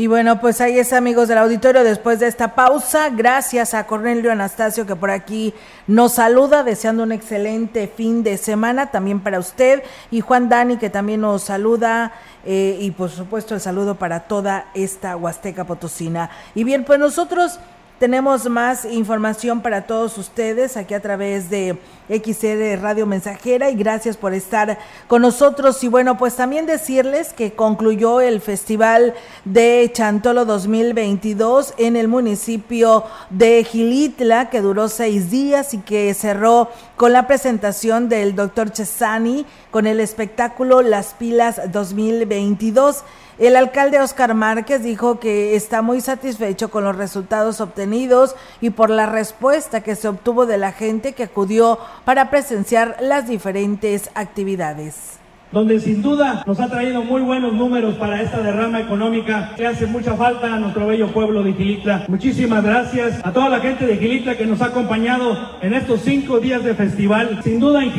[0.00, 3.10] Y bueno, pues ahí es amigos del auditorio después de esta pausa.
[3.10, 5.52] Gracias a Cornelio Anastasio que por aquí
[5.86, 9.82] nos saluda, deseando un excelente fin de semana también para usted.
[10.10, 12.14] Y Juan Dani que también nos saluda.
[12.46, 16.30] Eh, y por supuesto el saludo para toda esta Huasteca Potosina.
[16.54, 17.60] Y bien, pues nosotros
[18.00, 24.16] tenemos más información para todos ustedes aquí a través de XR Radio Mensajera y gracias
[24.16, 25.84] por estar con nosotros.
[25.84, 29.12] Y bueno, pues también decirles que concluyó el Festival
[29.44, 36.70] de Chantolo 2022 en el municipio de Gilitla, que duró seis días y que cerró
[36.96, 43.04] con la presentación del doctor Chesani con el espectáculo Las Pilas 2022.
[43.40, 48.90] El alcalde Oscar Márquez dijo que está muy satisfecho con los resultados obtenidos y por
[48.90, 55.19] la respuesta que se obtuvo de la gente que acudió para presenciar las diferentes actividades
[55.52, 59.86] donde sin duda nos ha traído muy buenos números para esta derrama económica que hace
[59.86, 62.04] mucha falta a nuestro bello pueblo de Gilitla.
[62.08, 66.40] Muchísimas gracias a toda la gente de Gilitla que nos ha acompañado en estos cinco
[66.40, 67.40] días de festival.
[67.42, 67.90] Sin duda en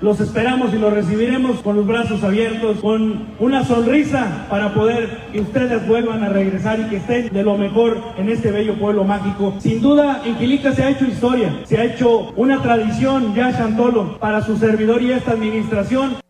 [0.00, 5.40] los esperamos y los recibiremos con los brazos abiertos, con una sonrisa para poder que
[5.40, 9.54] ustedes vuelvan a regresar y que estén de lo mejor en este bello pueblo mágico.
[9.58, 14.42] Sin duda en se ha hecho historia, se ha hecho una tradición ya Chantolo para
[14.42, 16.27] su servidor y esta administración.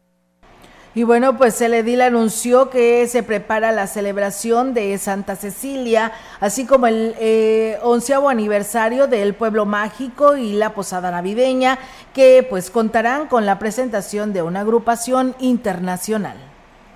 [0.98, 6.66] Y bueno, pues el edil anunció que se prepara la celebración de Santa Cecilia, así
[6.66, 11.78] como el eh, onceavo aniversario del pueblo mágico y la posada navideña,
[12.12, 16.47] que pues contarán con la presentación de una agrupación internacional.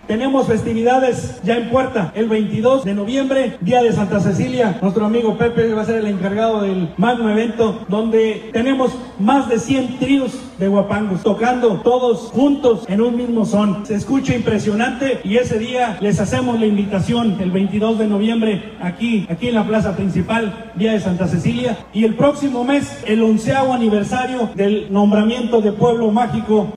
[0.07, 2.12] Tenemos festividades ya en puerta.
[2.15, 4.79] El 22 de noviembre, Día de Santa Cecilia.
[4.83, 9.59] Nuestro amigo Pepe va a ser el encargado del magno evento donde tenemos más de
[9.59, 13.87] 100 tríos de guapangos tocando todos juntos en un mismo son.
[13.87, 19.27] Se escucha impresionante y ese día les hacemos la invitación el 22 de noviembre aquí,
[19.31, 21.79] aquí en la plaza principal, Día de Santa Cecilia.
[21.93, 26.73] Y el próximo mes, el onceavo aniversario del nombramiento de Pueblo Mágico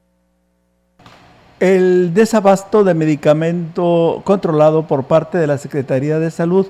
[1.59, 6.67] el desabasto de medicamento controlado por parte de la Secretaría de Salud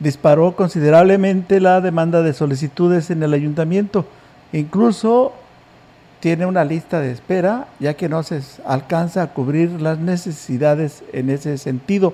[0.00, 4.04] disparó considerablemente la demanda de solicitudes en el ayuntamiento.
[4.52, 5.32] Incluso
[6.20, 11.30] tiene una lista de espera, ya que no se alcanza a cubrir las necesidades en
[11.30, 12.12] ese sentido.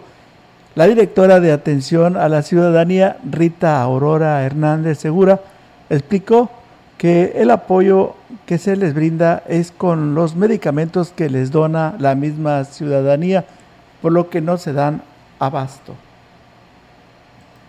[0.74, 5.40] La directora de Atención a la Ciudadanía, Rita Aurora Hernández Segura,
[5.88, 6.50] explicó
[6.98, 8.14] que el apoyo
[8.46, 13.44] que se les brinda es con los medicamentos que les dona la misma ciudadanía,
[14.02, 15.02] por lo que no se dan
[15.38, 15.94] abasto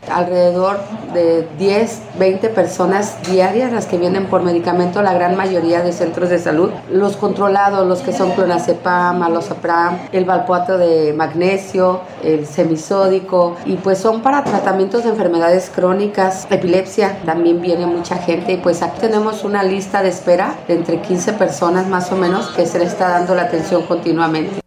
[0.09, 0.77] alrededor
[1.13, 6.29] de 10, 20 personas diarias las que vienen por medicamento, la gran mayoría de centros
[6.29, 6.69] de salud.
[6.91, 13.99] Los controlados, los que son clonazepam, alozapram, el valpoato de magnesio, el semisódico, y pues
[13.99, 19.43] son para tratamientos de enfermedades crónicas, epilepsia, también viene mucha gente, y pues aquí tenemos
[19.43, 23.09] una lista de espera de entre 15 personas más o menos que se le está
[23.09, 24.61] dando la atención continuamente.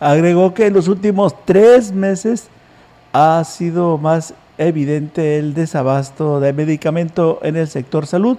[0.00, 2.48] Agregó que en los últimos tres meses
[3.12, 4.34] ha sido más
[4.66, 8.38] evidente el desabasto de medicamento en el sector salud,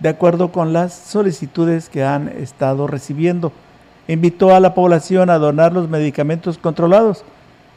[0.00, 3.52] de acuerdo con las solicitudes que han estado recibiendo.
[4.08, 7.24] Invitó a la población a donar los medicamentos controlados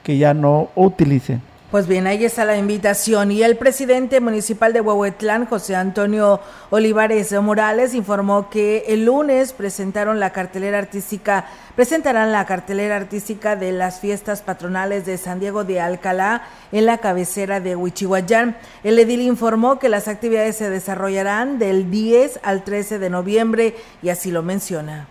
[0.04, 1.42] que ya no utilicen.
[1.72, 3.32] Pues bien, ahí está la invitación.
[3.32, 6.40] Y el presidente municipal de Huehuetlán, José Antonio
[6.72, 13.72] Olivares Morales, informó que el lunes presentaron la cartelera artística, presentarán la cartelera artística de
[13.72, 18.58] las fiestas patronales de San Diego de Alcalá en la cabecera de Huichihuayán.
[18.84, 24.10] El edil informó que las actividades se desarrollarán del 10 al 13 de noviembre y
[24.10, 25.08] así lo menciona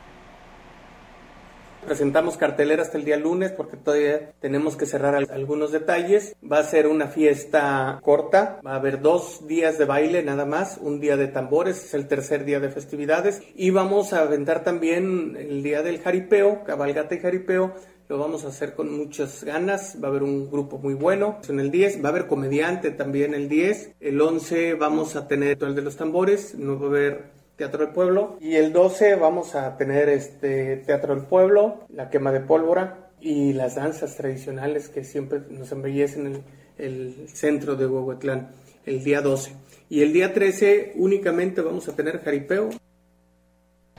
[1.88, 6.36] presentamos cartelera hasta el día lunes porque todavía tenemos que cerrar algunos detalles.
[6.40, 10.78] Va a ser una fiesta corta, va a haber dos días de baile nada más,
[10.80, 15.36] un día de tambores, es el tercer día de festividades y vamos a aventar también
[15.38, 17.74] el día del jaripeo, cabalgata y jaripeo
[18.08, 19.98] lo vamos a hacer con muchas ganas.
[20.02, 21.40] Va a haber un grupo muy bueno.
[21.46, 23.96] En el 10 va a haber comediante también el 10.
[24.00, 26.54] El 11 vamos a tener el de los tambores.
[26.54, 28.38] No va a haber Teatro del Pueblo.
[28.40, 33.52] Y el 12 vamos a tener este Teatro del Pueblo, la quema de pólvora y
[33.52, 36.42] las danzas tradicionales que siempre nos embellecen el,
[36.78, 38.52] el centro de Huehuetlán
[38.86, 39.52] el día 12.
[39.90, 42.70] Y el día 13 únicamente vamos a tener jaripeo.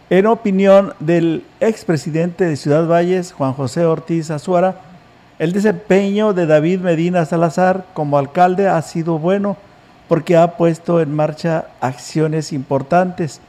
[0.10, 4.81] En opinión del expresidente de Ciudad Valles, Juan José Ortiz Azuara,
[5.38, 9.58] el desempeño de David Medina Salazar como alcalde ha sido bueno
[10.08, 13.42] porque ha puesto en marcha acciones importantes.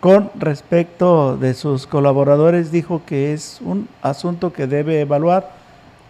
[0.00, 5.50] Con respecto de sus colaboradores, dijo que es un asunto que debe evaluar,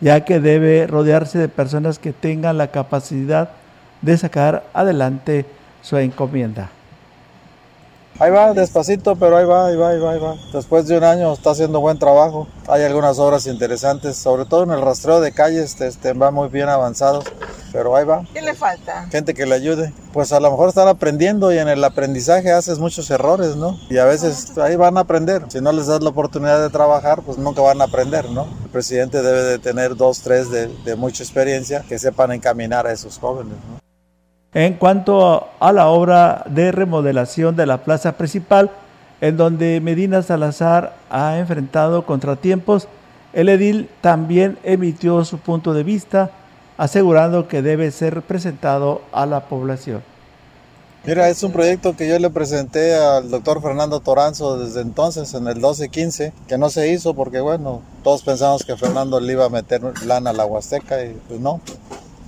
[0.01, 3.51] ya que debe rodearse de personas que tengan la capacidad
[4.01, 5.45] de sacar adelante
[5.83, 6.71] su encomienda.
[8.21, 10.35] Ahí va, despacito, pero ahí va, ahí va, ahí va, ahí va.
[10.53, 12.47] Después de un año está haciendo buen trabajo.
[12.69, 16.69] Hay algunas obras interesantes, sobre todo en el rastreo de calles, este, va muy bien
[16.69, 17.25] avanzado,
[17.73, 18.27] pero ahí va.
[18.35, 19.07] ¿Qué le falta?
[19.11, 19.95] Gente que le ayude.
[20.13, 23.81] Pues a lo mejor están aprendiendo y en el aprendizaje haces muchos errores, ¿no?
[23.89, 25.45] Y a veces ahí van a aprender.
[25.49, 28.47] Si no les das la oportunidad de trabajar, pues nunca van a aprender, ¿no?
[28.65, 32.93] El presidente debe de tener dos, tres de, de mucha experiencia que sepan encaminar a
[32.93, 33.90] esos jóvenes, ¿no?
[34.53, 38.73] En cuanto a la obra de remodelación de la plaza principal,
[39.21, 42.89] en donde Medina Salazar ha enfrentado contratiempos,
[43.33, 46.33] el edil también emitió su punto de vista,
[46.79, 50.03] asegurando que debe ser presentado a la población.
[51.05, 55.47] Mira, es un proyecto que yo le presenté al doctor Fernando Toranzo desde entonces, en
[55.47, 59.49] el 12-15, que no se hizo porque, bueno, todos pensamos que Fernando le iba a
[59.49, 61.61] meter lana a la Huasteca y pues no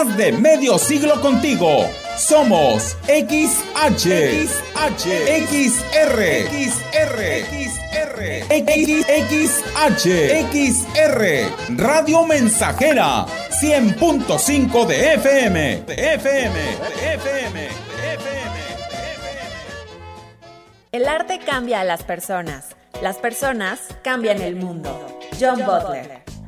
[0.00, 1.86] De medio siglo contigo.
[2.16, 5.04] Somos XH, XH,
[5.46, 8.18] XR, XR, XR,
[9.28, 10.06] XH,
[10.50, 13.26] XR, Radio Mensajera,
[13.60, 18.50] 100.5 de FM, de FM, de FM, de FM.
[20.92, 22.74] El arte cambia a las personas.
[23.02, 25.18] Las personas cambian el mundo.
[25.38, 26.22] John Butler.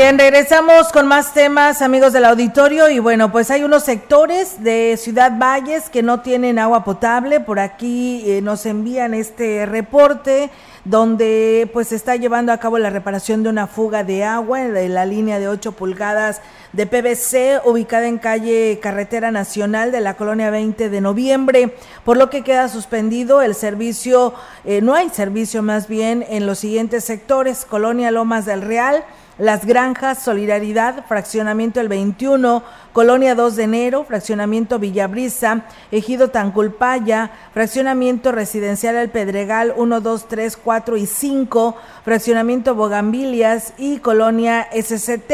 [0.00, 2.88] Bien, regresamos con más temas, amigos del auditorio.
[2.88, 7.38] Y bueno, pues hay unos sectores de Ciudad Valles que no tienen agua potable.
[7.38, 10.48] Por aquí eh, nos envían este reporte
[10.86, 14.88] donde pues se está llevando a cabo la reparación de una fuga de agua de
[14.88, 16.40] la línea de 8 pulgadas
[16.72, 21.74] de PVC ubicada en calle Carretera Nacional de la colonia 20 de noviembre,
[22.04, 24.32] por lo que queda suspendido el servicio,
[24.64, 29.04] eh, no hay servicio más bien en los siguientes sectores, Colonia Lomas del Real,
[29.40, 32.62] las Granjas, Solidaridad, Fraccionamiento el 21,
[32.92, 40.56] Colonia 2 de Enero, Fraccionamiento Villabrisa, Ejido Tanculpaya, Fraccionamiento Residencial El Pedregal 1, 2, 3,
[40.58, 45.32] 4 y 5, Fraccionamiento Bogambilias y Colonia SCT.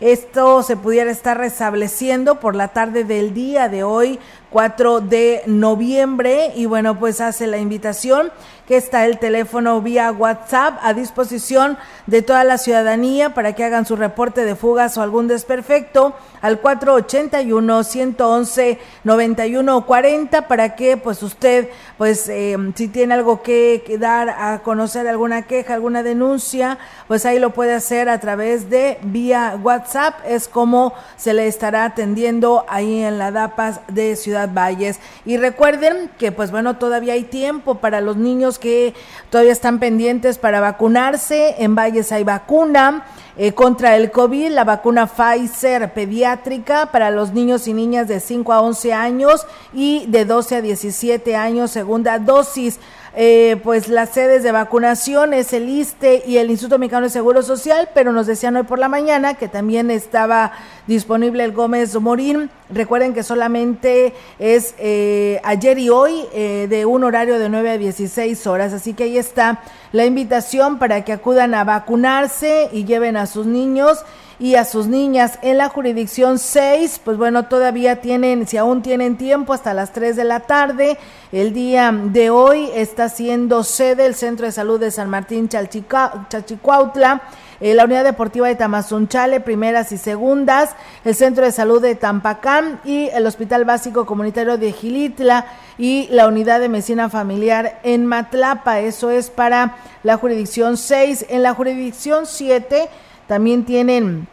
[0.00, 4.18] Esto se pudiera estar restableciendo por la tarde del día de hoy
[4.52, 8.30] 4 de noviembre y bueno pues hace la invitación
[8.66, 13.86] que está el teléfono vía WhatsApp a disposición de toda la ciudadanía para que hagan
[13.86, 21.22] su reporte de fugas o algún desperfecto al 481 111 91 40 para que pues
[21.22, 27.26] usted pues eh, si tiene algo que dar a conocer alguna queja alguna denuncia pues
[27.26, 32.64] ahí lo puede hacer a través de vía WhatsApp es como se le estará atendiendo
[32.68, 34.98] ahí en la DAPAS de Ciudad Valles.
[35.24, 38.94] Y recuerden que pues bueno, todavía hay tiempo para los niños que
[39.30, 41.56] todavía están pendientes para vacunarse.
[41.58, 43.04] En Valles hay vacuna.
[43.36, 48.52] Eh, contra el COVID, la vacuna Pfizer pediátrica para los niños y niñas de 5
[48.52, 52.78] a 11 años y de 12 a 17 años, segunda dosis.
[53.14, 57.42] Eh, pues las sedes de vacunación es el ISTE y el Instituto Mexicano de Seguro
[57.42, 60.52] Social, pero nos decían hoy por la mañana que también estaba
[60.86, 62.48] disponible el Gómez Morín.
[62.70, 67.78] Recuerden que solamente es eh, ayer y hoy eh, de un horario de 9 a
[67.78, 69.60] 16 horas, así que ahí está
[69.92, 74.02] la invitación para que acudan a vacunarse y lleven a sus niños
[74.42, 79.16] y a sus niñas en la jurisdicción 6, pues bueno, todavía tienen, si aún tienen
[79.16, 80.98] tiempo, hasta las 3 de la tarde.
[81.30, 87.22] El día de hoy está siendo sede el Centro de Salud de San Martín Chalchicuautla.
[87.60, 90.70] Eh, la Unidad Deportiva de Tamazunchale, primeras y segundas,
[91.04, 95.46] el Centro de Salud de Tampacán y el Hospital Básico Comunitario de Gilitla
[95.78, 98.80] y la Unidad de Medicina Familiar en Matlapa.
[98.80, 101.26] Eso es para la jurisdicción 6.
[101.28, 102.88] En la jurisdicción 7
[103.28, 104.26] también tienen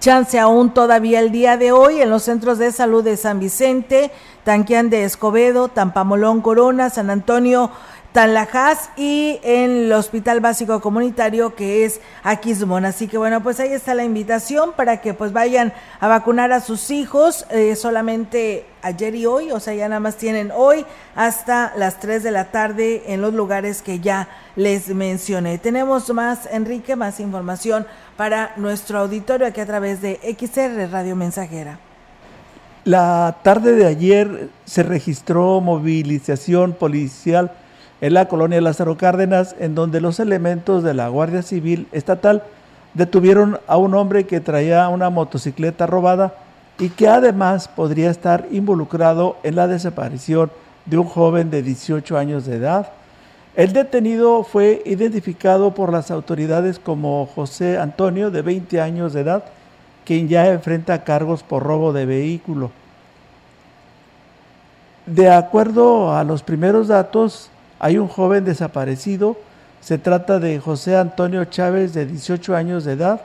[0.00, 4.10] chance aún todavía el día de hoy en los centros de salud de San Vicente,
[4.44, 7.70] Tanquián de Escobedo, Tampamolón Corona, San Antonio
[8.12, 12.84] Tanlajas y en el Hospital Básico Comunitario que es Aquismón.
[12.84, 16.60] Así que bueno, pues ahí está la invitación para que pues vayan a vacunar a
[16.60, 21.72] sus hijos eh, solamente ayer y hoy, o sea, ya nada más tienen hoy hasta
[21.76, 25.58] las 3 de la tarde en los lugares que ya les mencioné.
[25.58, 31.78] Tenemos más, Enrique, más información para nuestro auditorio aquí a través de XR Radio Mensajera.
[32.84, 37.52] La tarde de ayer se registró movilización policial
[38.00, 42.42] en la colonia Lázaro Cárdenas, en donde los elementos de la Guardia Civil Estatal
[42.94, 46.34] detuvieron a un hombre que traía una motocicleta robada
[46.78, 50.50] y que además podría estar involucrado en la desaparición
[50.86, 52.90] de un joven de 18 años de edad.
[53.54, 59.44] El detenido fue identificado por las autoridades como José Antonio, de 20 años de edad,
[60.04, 62.70] quien ya enfrenta cargos por robo de vehículo.
[65.06, 69.36] De acuerdo a los primeros datos, hay un joven desaparecido.
[69.80, 73.20] Se trata de José Antonio Chávez, de 18 años de edad,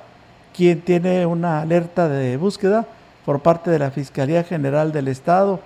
[0.55, 2.85] quien tiene una alerta de búsqueda
[3.27, 5.59] por parte de la Fiscalía General del Estado.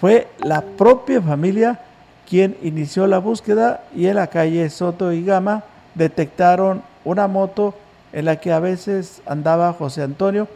[0.00, 1.80] Fue la propia familia
[2.28, 5.64] quien inició la búsqueda y en la calle Soto y Gama
[5.96, 7.74] detectaron una moto
[8.12, 10.46] en la que a veces andaba José Antonio.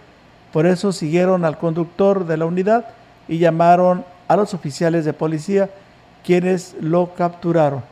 [0.53, 2.85] Por eso siguieron al conductor de la unidad
[3.26, 5.68] y llamaron a los oficiales de policía
[6.22, 7.83] quienes lo capturaron.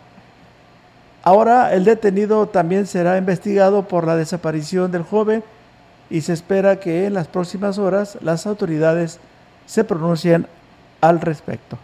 [1.24, 5.42] Ahora el detenido también será investigado por la desaparición del joven
[6.10, 9.18] y se espera que en las próximas horas las autoridades
[9.66, 10.46] se pronuncien
[11.00, 11.78] al respecto.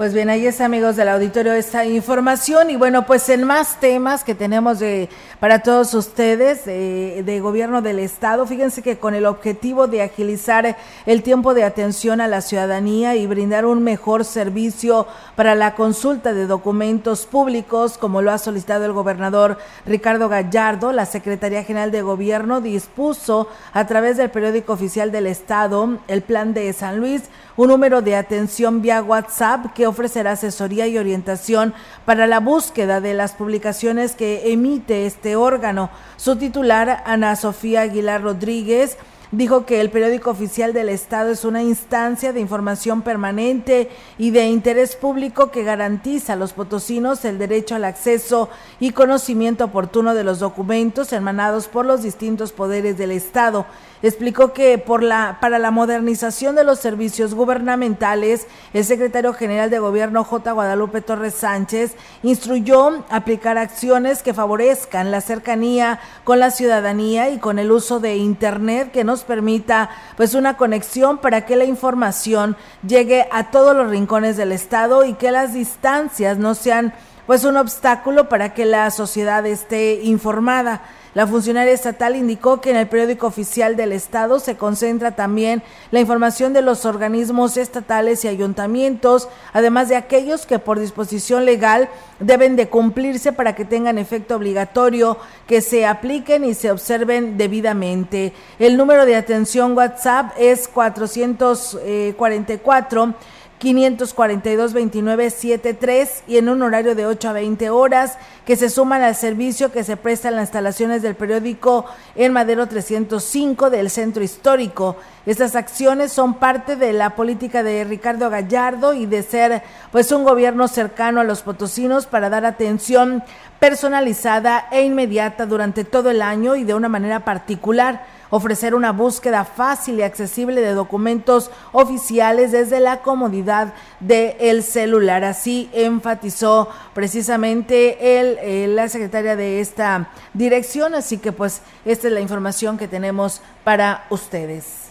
[0.00, 2.70] Pues bien, ahí está, amigos del auditorio, esta información.
[2.70, 7.82] Y bueno, pues en más temas que tenemos de, para todos ustedes de, de, gobierno
[7.82, 12.40] del Estado, fíjense que con el objetivo de agilizar el tiempo de atención a la
[12.40, 18.38] ciudadanía y brindar un mejor servicio para la consulta de documentos públicos, como lo ha
[18.38, 24.72] solicitado el gobernador Ricardo Gallardo, la Secretaría General de Gobierno dispuso a través del periódico
[24.72, 27.24] oficial del Estado el plan de San Luis,
[27.58, 31.74] un número de atención vía WhatsApp que ofrecerá asesoría y orientación
[32.04, 35.90] para la búsqueda de las publicaciones que emite este órgano.
[36.16, 38.96] Su titular, Ana Sofía Aguilar Rodríguez,
[39.32, 44.46] dijo que el periódico oficial del Estado es una instancia de información permanente y de
[44.46, 48.48] interés público que garantiza a los potosinos el derecho al acceso
[48.80, 53.66] y conocimiento oportuno de los documentos emanados por los distintos poderes del Estado
[54.02, 59.78] explicó que por la, para la modernización de los servicios gubernamentales, el secretario general de
[59.78, 60.52] Gobierno J.
[60.52, 67.58] Guadalupe Torres Sánchez instruyó aplicar acciones que favorezcan la cercanía con la ciudadanía y con
[67.58, 73.28] el uso de Internet que nos permita pues una conexión para que la información llegue
[73.30, 76.94] a todos los rincones del Estado y que las distancias no sean
[77.30, 80.82] pues un obstáculo para que la sociedad esté informada.
[81.14, 85.62] La funcionaria estatal indicó que en el periódico oficial del Estado se concentra también
[85.92, 91.88] la información de los organismos estatales y ayuntamientos, además de aquellos que por disposición legal
[92.18, 95.16] deben de cumplirse para que tengan efecto obligatorio,
[95.46, 98.32] que se apliquen y se observen debidamente.
[98.58, 103.14] El número de atención WhatsApp es 444
[103.60, 109.70] 542-2973 y en un horario de 8 a 20 horas que se suman al servicio
[109.70, 111.84] que se presta en las instalaciones del periódico
[112.16, 114.96] en Madero 305 del Centro Histórico.
[115.26, 120.24] Estas acciones son parte de la política de Ricardo Gallardo y de ser pues un
[120.24, 123.22] gobierno cercano a los potosinos para dar atención
[123.60, 129.44] personalizada e inmediata durante todo el año y de una manera particular ofrecer una búsqueda
[129.44, 135.24] fácil y accesible de documentos oficiales desde la comodidad del celular.
[135.24, 140.94] Así enfatizó precisamente el, eh, la secretaria de esta dirección.
[140.94, 144.90] Así que pues esta es la información que tenemos para ustedes.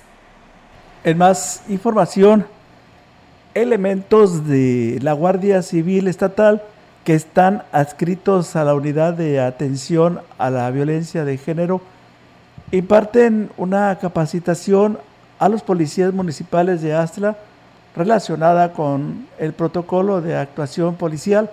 [1.03, 2.45] En más información,
[3.53, 6.61] elementos de la Guardia Civil Estatal
[7.03, 11.81] que están adscritos a la unidad de atención a la violencia de género
[12.71, 14.99] imparten una capacitación
[15.39, 17.37] a los policías municipales de Astla
[17.95, 21.49] relacionada con el protocolo de actuación policial.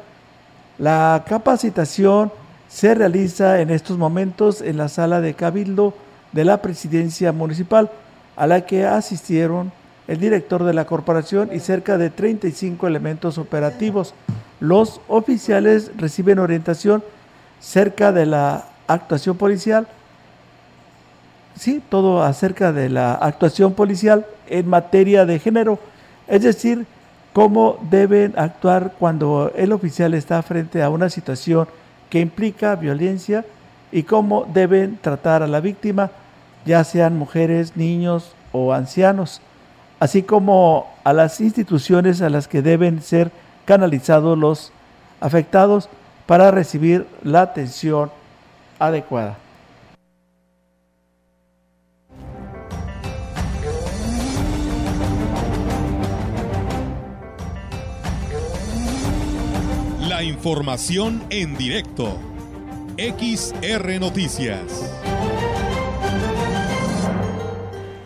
[0.78, 2.30] La capacitación
[2.68, 5.94] se realiza en estos momentos en la sala de cabildo
[6.32, 7.90] de la presidencia municipal,
[8.36, 9.72] a la que asistieron
[10.08, 14.14] el director de la corporación y cerca de 35 elementos operativos.
[14.60, 17.02] Los oficiales reciben orientación
[17.60, 19.88] cerca de la actuación policial,
[21.59, 25.78] sí, todo acerca de la actuación policial en materia de género,
[26.28, 26.86] es decir,
[27.32, 31.68] cómo deben actuar cuando el oficial está frente a una situación
[32.09, 33.44] que implica violencia
[33.92, 36.11] y cómo deben tratar a la víctima,
[36.64, 39.40] ya sean mujeres, niños o ancianos,
[40.00, 43.30] así como a las instituciones a las que deben ser
[43.64, 44.72] canalizados los
[45.20, 45.88] afectados
[46.26, 48.11] para recibir la atención
[48.78, 49.36] adecuada.
[60.26, 62.18] Información en directo.
[62.98, 64.92] XR Noticias.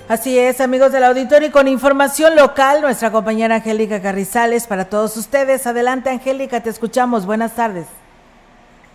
[0.06, 5.16] Así es, amigos del auditorio, y con información local, nuestra compañera Angélica Carrizales para todos
[5.16, 5.66] ustedes.
[5.66, 7.24] Adelante, Angélica, te escuchamos.
[7.24, 7.86] Buenas tardes.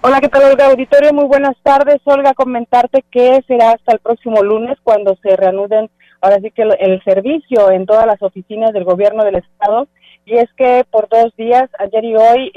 [0.01, 1.11] Hola, ¿qué tal, Olga Auditorio?
[1.13, 2.01] Muy buenas tardes.
[2.03, 5.89] Olga, comentarte que será hasta el próximo lunes cuando se reanuden,
[6.21, 9.87] ahora sí que el servicio en todas las oficinas del gobierno del Estado
[10.25, 12.51] y es que por dos días, ayer y hoy,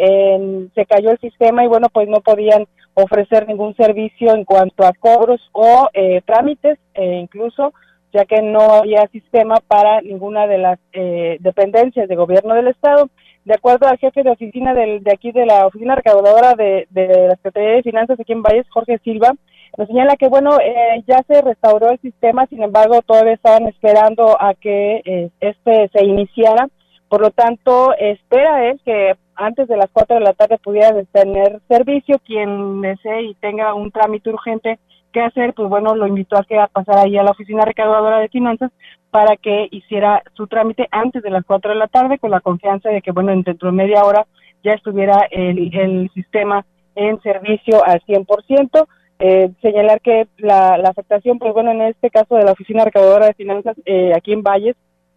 [0.74, 4.92] se cayó el sistema y bueno, pues no podían ofrecer ningún servicio en cuanto a
[4.92, 7.72] cobros o eh, trámites, e incluso
[8.12, 13.08] ya que no había sistema para ninguna de las eh, dependencias de gobierno del Estado.
[13.44, 17.28] De acuerdo al jefe de oficina del, de aquí de la oficina recaudadora de, de
[17.28, 19.32] la Secretaría de Finanzas aquí en Valles, Jorge Silva,
[19.76, 24.36] nos señala que bueno, eh, ya se restauró el sistema, sin embargo todavía estaban esperando
[24.40, 26.68] a que este se iniciara
[27.09, 31.61] por lo tanto, espera él que antes de las 4 de la tarde pudiera tener
[31.68, 32.18] servicio.
[32.24, 34.78] Quien desee y tenga un trámite urgente
[35.12, 38.18] que hacer, pues bueno, lo invitó a que a pasar ahí a la oficina recaudadora
[38.18, 38.70] de finanzas
[39.11, 42.90] para que hiciera su trámite antes de las 4 de la tarde con la confianza
[42.90, 44.26] de que, bueno, dentro de media hora
[44.62, 48.86] ya estuviera el, el sistema en servicio al 100%.
[49.20, 53.26] Eh, señalar que la, la afectación, pues bueno, en este caso de la Oficina Recaudadora
[53.26, 54.76] de Finanzas eh, aquí en Valles,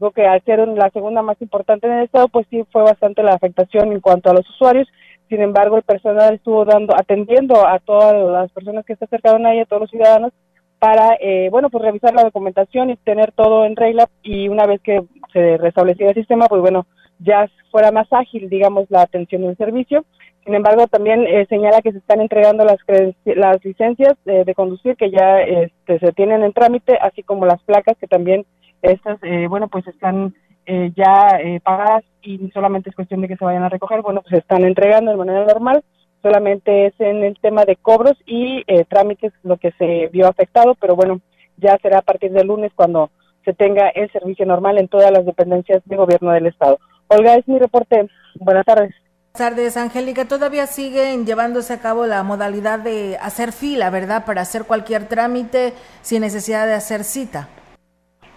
[0.10, 3.34] que al ser la segunda más importante en el estado, pues sí fue bastante la
[3.34, 4.88] afectación en cuanto a los usuarios.
[5.30, 9.60] Sin embargo, el personal estuvo dando, atendiendo a todas las personas que se acercaron ahí,
[9.60, 10.34] a todos los ciudadanos,
[10.80, 14.10] para, eh, bueno, pues revisar la documentación y tener todo en regla.
[14.24, 16.88] Y una vez que se restablecía el sistema, pues bueno,
[17.20, 20.04] ya fuera más ágil, digamos, la atención del servicio.
[20.44, 22.80] Sin embargo, también eh, señala que se están entregando las,
[23.26, 27.96] las licencias de, conducir que ya este, se tienen en trámite, así como las placas
[27.98, 28.46] que también
[28.82, 33.46] estas, eh, bueno, pues están eh, ya pagadas y solamente es cuestión de que se
[33.46, 34.02] vayan a recoger.
[34.02, 35.84] Bueno, pues están entregando de manera normal,
[36.22, 40.96] solamente es en el tema de cobros y trámites lo que se vio afectado, pero
[40.96, 41.20] bueno,
[41.58, 43.10] ya será a partir del lunes cuando
[43.46, 46.80] se tenga el servicio normal en todas las dependencias de gobierno del Estado.
[47.08, 48.08] Olga, es mi reporte.
[48.36, 48.94] Buenas tardes.
[49.34, 50.28] Buenas tardes, Angélica.
[50.28, 54.26] Todavía siguen llevándose a cabo la modalidad de hacer fila, ¿verdad?
[54.26, 57.48] Para hacer cualquier trámite sin necesidad de hacer cita.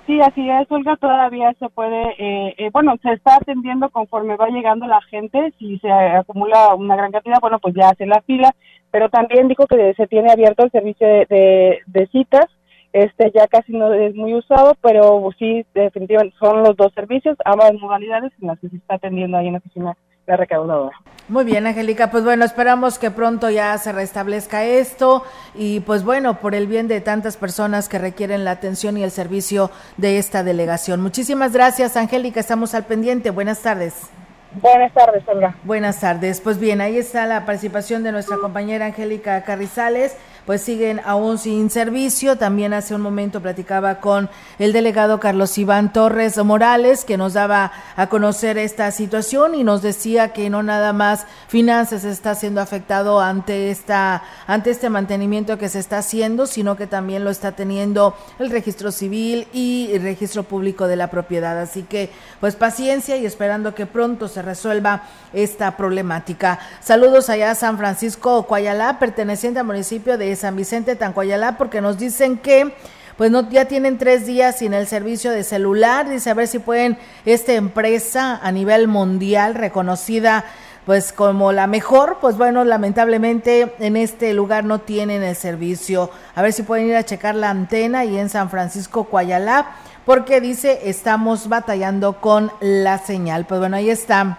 [0.06, 0.96] Sí, así es, Olga.
[0.96, 5.52] Todavía se puede, eh, eh, bueno, se está atendiendo conforme va llegando la gente.
[5.58, 8.54] Si se acumula una gran cantidad, bueno, pues ya hace la fila.
[8.90, 12.46] Pero también dijo que se tiene abierto el servicio de, de citas.
[12.92, 17.72] Este ya casi no es muy usado, pero sí, definitivamente son los dos servicios, ambas
[17.74, 19.96] modalidades en las que se está atendiendo ahí en la oficina
[20.26, 20.96] la recaudadora.
[21.28, 26.40] Muy bien, Angélica, pues bueno, esperamos que pronto ya se restablezca esto y pues bueno,
[26.40, 30.42] por el bien de tantas personas que requieren la atención y el servicio de esta
[30.42, 31.00] delegación.
[31.00, 33.30] Muchísimas gracias, Angélica, estamos al pendiente.
[33.30, 34.10] Buenas tardes.
[34.60, 35.56] Buenas tardes, Olga.
[35.64, 36.40] Buenas tardes.
[36.40, 40.16] Pues bien, ahí está la participación de nuestra compañera Angélica Carrizales
[40.46, 42.36] pues siguen aún sin servicio.
[42.36, 44.28] También hace un momento platicaba con
[44.58, 49.82] el delegado Carlos Iván Torres Morales, que nos daba a conocer esta situación y nos
[49.82, 55.68] decía que no nada más finanzas está siendo afectado ante esta ante este mantenimiento que
[55.68, 60.42] se está haciendo, sino que también lo está teniendo el registro civil y el registro
[60.42, 61.58] público de la propiedad.
[61.58, 66.58] Así que, pues paciencia y esperando que pronto se resuelva esta problemática.
[66.80, 71.98] Saludos allá a San Francisco Coayalá, perteneciente al municipio de San Vicente Tancoyalá, porque nos
[71.98, 72.74] dicen que
[73.16, 76.08] pues no ya tienen tres días sin el servicio de celular.
[76.08, 80.44] Dice a ver si pueden esta empresa a nivel mundial reconocida
[80.86, 86.10] pues como la mejor, pues bueno, lamentablemente en este lugar no tienen el servicio.
[86.34, 90.42] A ver si pueden ir a checar la antena y en San Francisco Coayalá, porque
[90.42, 93.46] dice estamos batallando con la señal.
[93.46, 94.38] Pues bueno, ahí está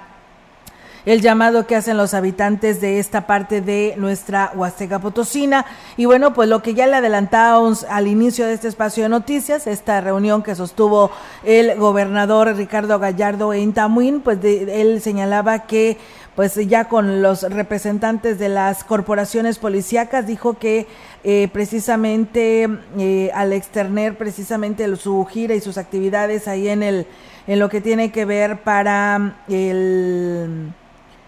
[1.06, 5.66] el llamado que hacen los habitantes de esta parte de nuestra Huasteca Potosina.
[5.98, 9.68] Y bueno, pues lo que ya le adelantamos al inicio de este espacio de noticias,
[9.68, 11.12] esta reunión que sostuvo
[11.44, 15.98] el gobernador Ricardo Gallardo en Tamuín, pues él señalaba que
[16.36, 20.86] pues ya con los representantes de las corporaciones policíacas dijo que
[21.24, 27.08] eh, precisamente eh, al externer precisamente su gira y sus actividades ahí en el
[27.48, 30.74] en lo que tiene que ver para el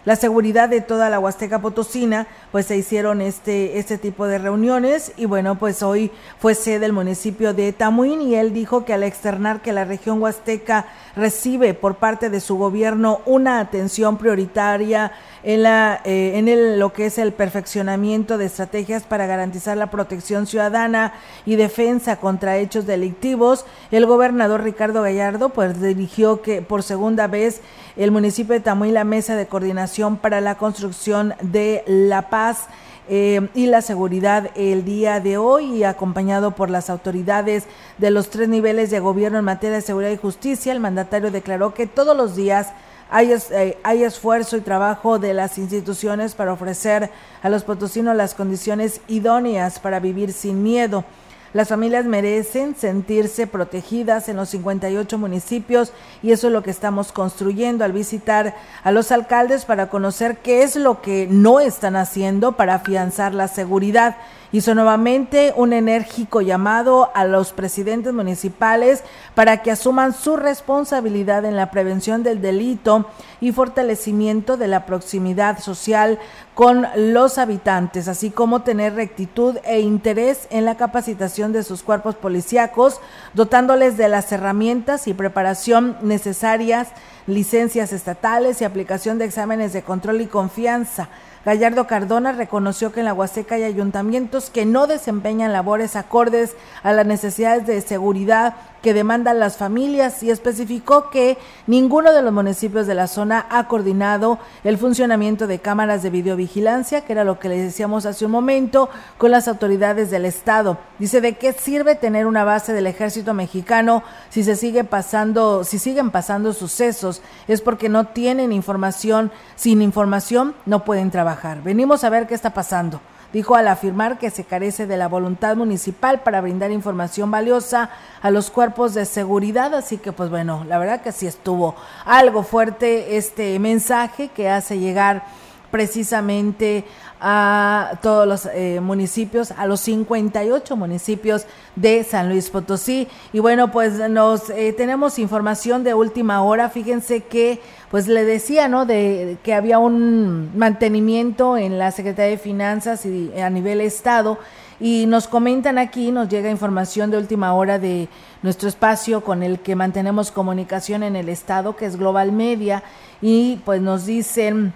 [0.08, 5.12] la seguridad de toda la Huasteca Potosina, pues se hicieron este, este tipo de reuniones
[5.18, 9.04] y bueno, pues hoy fue sede del municipio de Tamuín y él dijo que al
[9.04, 10.86] externar que la región Huasteca
[11.18, 15.12] recibe por parte de su gobierno una atención prioritaria
[15.50, 21.14] eh, en el, lo que es el perfeccionamiento de estrategias para garantizar la protección ciudadana
[21.46, 23.66] y defensa contra hechos delictivos.
[23.90, 27.62] El gobernador Ricardo Gallardo pues dirigió que por segunda vez
[27.96, 32.68] el municipio de Tamuy la mesa de coordinación para la construcción de la paz.
[33.10, 37.64] Eh, y la seguridad el día de hoy y acompañado por las autoridades
[37.98, 41.74] de los tres niveles de gobierno en materia de seguridad y justicia, el mandatario declaró
[41.74, 42.74] que todos los días
[43.10, 47.10] hay, eh, hay esfuerzo y trabajo de las instituciones para ofrecer
[47.42, 51.06] a los potosinos las condiciones idóneas para vivir sin miedo.
[51.54, 57.12] Las familias merecen sentirse protegidas en los 58 municipios y eso es lo que estamos
[57.12, 58.54] construyendo al visitar
[58.84, 63.48] a los alcaldes para conocer qué es lo que no están haciendo para afianzar la
[63.48, 64.18] seguridad
[64.52, 69.04] hizo nuevamente un enérgico llamado a los presidentes municipales
[69.36, 73.08] para que asuman su responsabilidad en la prevención del delito
[73.42, 76.20] y fortalecimiento de la proximidad social
[76.54, 82.16] con los habitantes, así como tener rectitud e interés en la capacitación de sus cuerpos
[82.16, 83.00] policíacos,
[83.34, 86.88] dotándoles de las herramientas y preparación necesarias,
[87.28, 91.10] licencias estatales y aplicación de exámenes de control y confianza
[91.48, 96.92] Gallardo Cardona reconoció que en la Huasteca hay ayuntamientos que no desempeñan labores acordes a
[96.92, 102.88] las necesidades de seguridad que demandan las familias y especificó que ninguno de los municipios
[102.88, 107.50] de la zona ha coordinado el funcionamiento de cámaras de videovigilancia, que era lo que
[107.50, 110.78] le decíamos hace un momento, con las autoridades del Estado.
[111.00, 115.80] Dice, ¿de qué sirve tener una base del ejército mexicano si se sigue pasando, si
[115.80, 117.22] siguen pasando sucesos?
[117.48, 121.64] Es porque no tienen información, sin información no pueden trabajar.
[121.64, 123.02] Venimos a ver qué está pasando
[123.34, 127.90] dijo al afirmar que se carece de la voluntad municipal para brindar información valiosa
[128.22, 131.76] a los cuerpos de seguridad, así que pues bueno, la verdad que sí estuvo
[132.06, 135.24] algo fuerte este mensaje que hace llegar
[135.72, 136.86] precisamente
[137.20, 141.46] a todos los eh, municipios, a los 58 municipios
[141.76, 143.08] de San Luis Potosí.
[143.34, 146.70] Y bueno, pues nos eh, tenemos información de última hora.
[146.70, 147.60] Fíjense que,
[147.90, 148.86] pues le decía, ¿no?
[148.86, 154.38] De que había un mantenimiento en la Secretaría de Finanzas y a nivel Estado.
[154.80, 158.10] Y nos comentan aquí, nos llega información de última hora de
[158.44, 162.84] nuestro espacio con el que mantenemos comunicación en el Estado, que es Global Media.
[163.20, 164.76] Y pues nos dicen,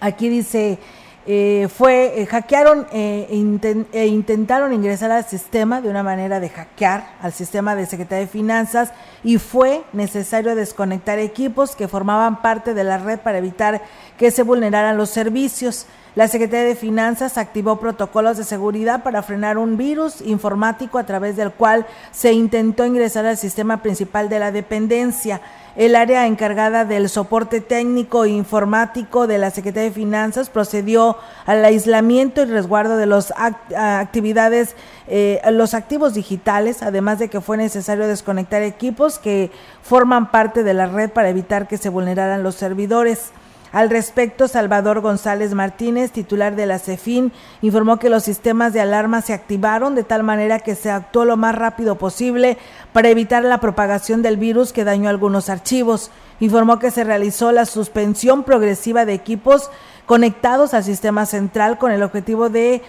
[0.00, 0.78] aquí dice,
[1.26, 7.32] eh, fue, eh, hackearon e intentaron ingresar al sistema de una manera de hackear al
[7.32, 8.92] sistema de Secretaría de Finanzas
[9.22, 13.82] y fue necesario desconectar equipos que formaban parte de la red para evitar
[14.18, 15.86] que se vulneraran los servicios.
[16.16, 21.36] La Secretaría de Finanzas activó protocolos de seguridad para frenar un virus informático a través
[21.36, 25.40] del cual se intentó ingresar al sistema principal de la dependencia.
[25.80, 31.16] El área encargada del soporte técnico e informático de la Secretaría de Finanzas procedió
[31.46, 33.32] al aislamiento y resguardo de las
[33.74, 34.76] actividades,
[35.08, 39.50] eh, los activos digitales, además de que fue necesario desconectar equipos que
[39.82, 43.30] forman parte de la red para evitar que se vulneraran los servidores.
[43.72, 49.22] Al respecto, Salvador González Martínez, titular de la CEFIN, informó que los sistemas de alarma
[49.22, 52.58] se activaron de tal manera que se actuó lo más rápido posible
[52.92, 56.10] para evitar la propagación del virus que dañó algunos archivos.
[56.40, 59.70] Informó que se realizó la suspensión progresiva de equipos
[60.04, 62.82] conectados al sistema central con el objetivo de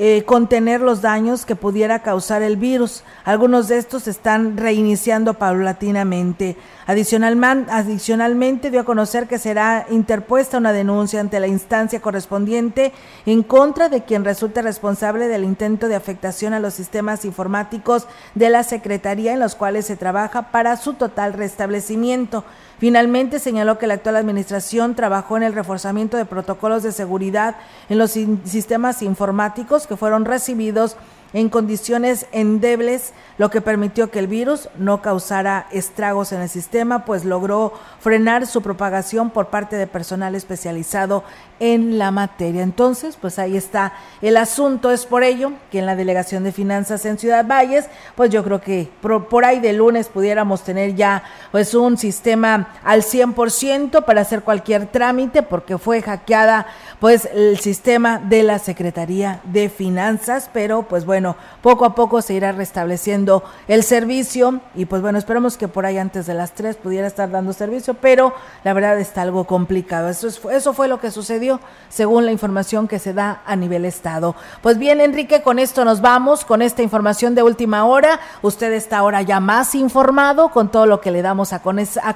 [0.00, 3.02] eh, contener los daños que pudiera causar el virus.
[3.24, 6.56] Algunos de estos están reiniciando paulatinamente.
[6.86, 12.92] adicionalmente dio a conocer que será interpuesta una denuncia ante la instancia correspondiente
[13.26, 18.50] en contra de quien resulte responsable del intento de afectación a los sistemas informáticos de
[18.50, 22.44] la Secretaría en los cuales se trabaja para su total restablecimiento.
[22.78, 27.56] Finalmente señaló que la actual administración trabajó en el reforzamiento de protocolos de seguridad
[27.88, 28.12] en los
[28.44, 30.96] sistemas informáticos que fueron recibidos
[31.32, 37.04] en condiciones endebles, lo que permitió que el virus no causara estragos en el sistema,
[37.04, 41.24] pues logró frenar su propagación por parte de personal especializado
[41.60, 42.62] en la materia.
[42.62, 43.92] Entonces, pues ahí está
[44.22, 44.90] el asunto.
[44.90, 48.60] Es por ello que en la Delegación de Finanzas en Ciudad Valles, pues yo creo
[48.60, 54.42] que por, ahí de lunes pudiéramos tener ya pues un sistema al 100% para hacer
[54.42, 56.66] cualquier trámite, porque fue hackeada
[57.00, 62.34] pues el sistema de la Secretaría de Finanzas, pero pues bueno, poco a poco se
[62.34, 66.76] irá restableciendo el servicio y pues bueno, esperemos que por ahí antes de las 3
[66.76, 68.34] pudiera estar dando servicio, pero
[68.64, 70.08] la verdad está algo complicado.
[70.08, 71.47] Eso, es, eso fue lo que sucedió
[71.88, 74.34] según la información que se da a nivel estado.
[74.62, 78.20] Pues bien, Enrique, con esto nos vamos, con esta información de última hora.
[78.42, 81.60] Usted está ahora ya más informado con todo lo que le damos a,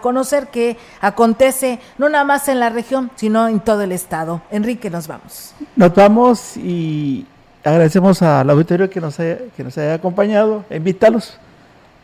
[0.00, 4.42] conocer que acontece no nada más en la región, sino en todo el estado.
[4.50, 5.54] Enrique, nos vamos.
[5.76, 7.26] Nos vamos y
[7.64, 11.38] agradecemos al auditorio que nos haya, que nos haya acompañado, invítalos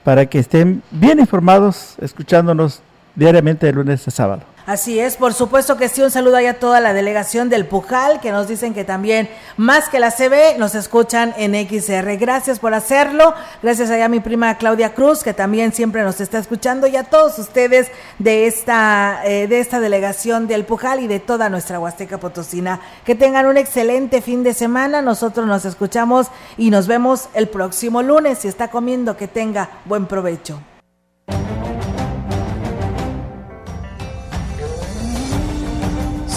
[0.05, 2.81] para que estén bien informados, escuchándonos
[3.15, 4.43] diariamente de lunes a sábado.
[4.69, 8.21] Así es, por supuesto que sí, un saludo ahí a toda la delegación del Pujal,
[8.21, 12.19] que nos dicen que también, más que la CB, nos escuchan en XR.
[12.19, 16.37] Gracias por hacerlo, gracias allá a mi prima Claudia Cruz, que también siempre nos está
[16.37, 21.19] escuchando, y a todos ustedes de esta, eh, de esta delegación del Pujal y de
[21.19, 22.79] toda nuestra Huasteca Potosina.
[23.07, 26.27] Que tengan un excelente fin de semana, nosotros nos escuchamos
[26.59, 28.41] y nos vemos el próximo lunes.
[28.41, 30.61] Si está comiendo, que tenga buen provecho.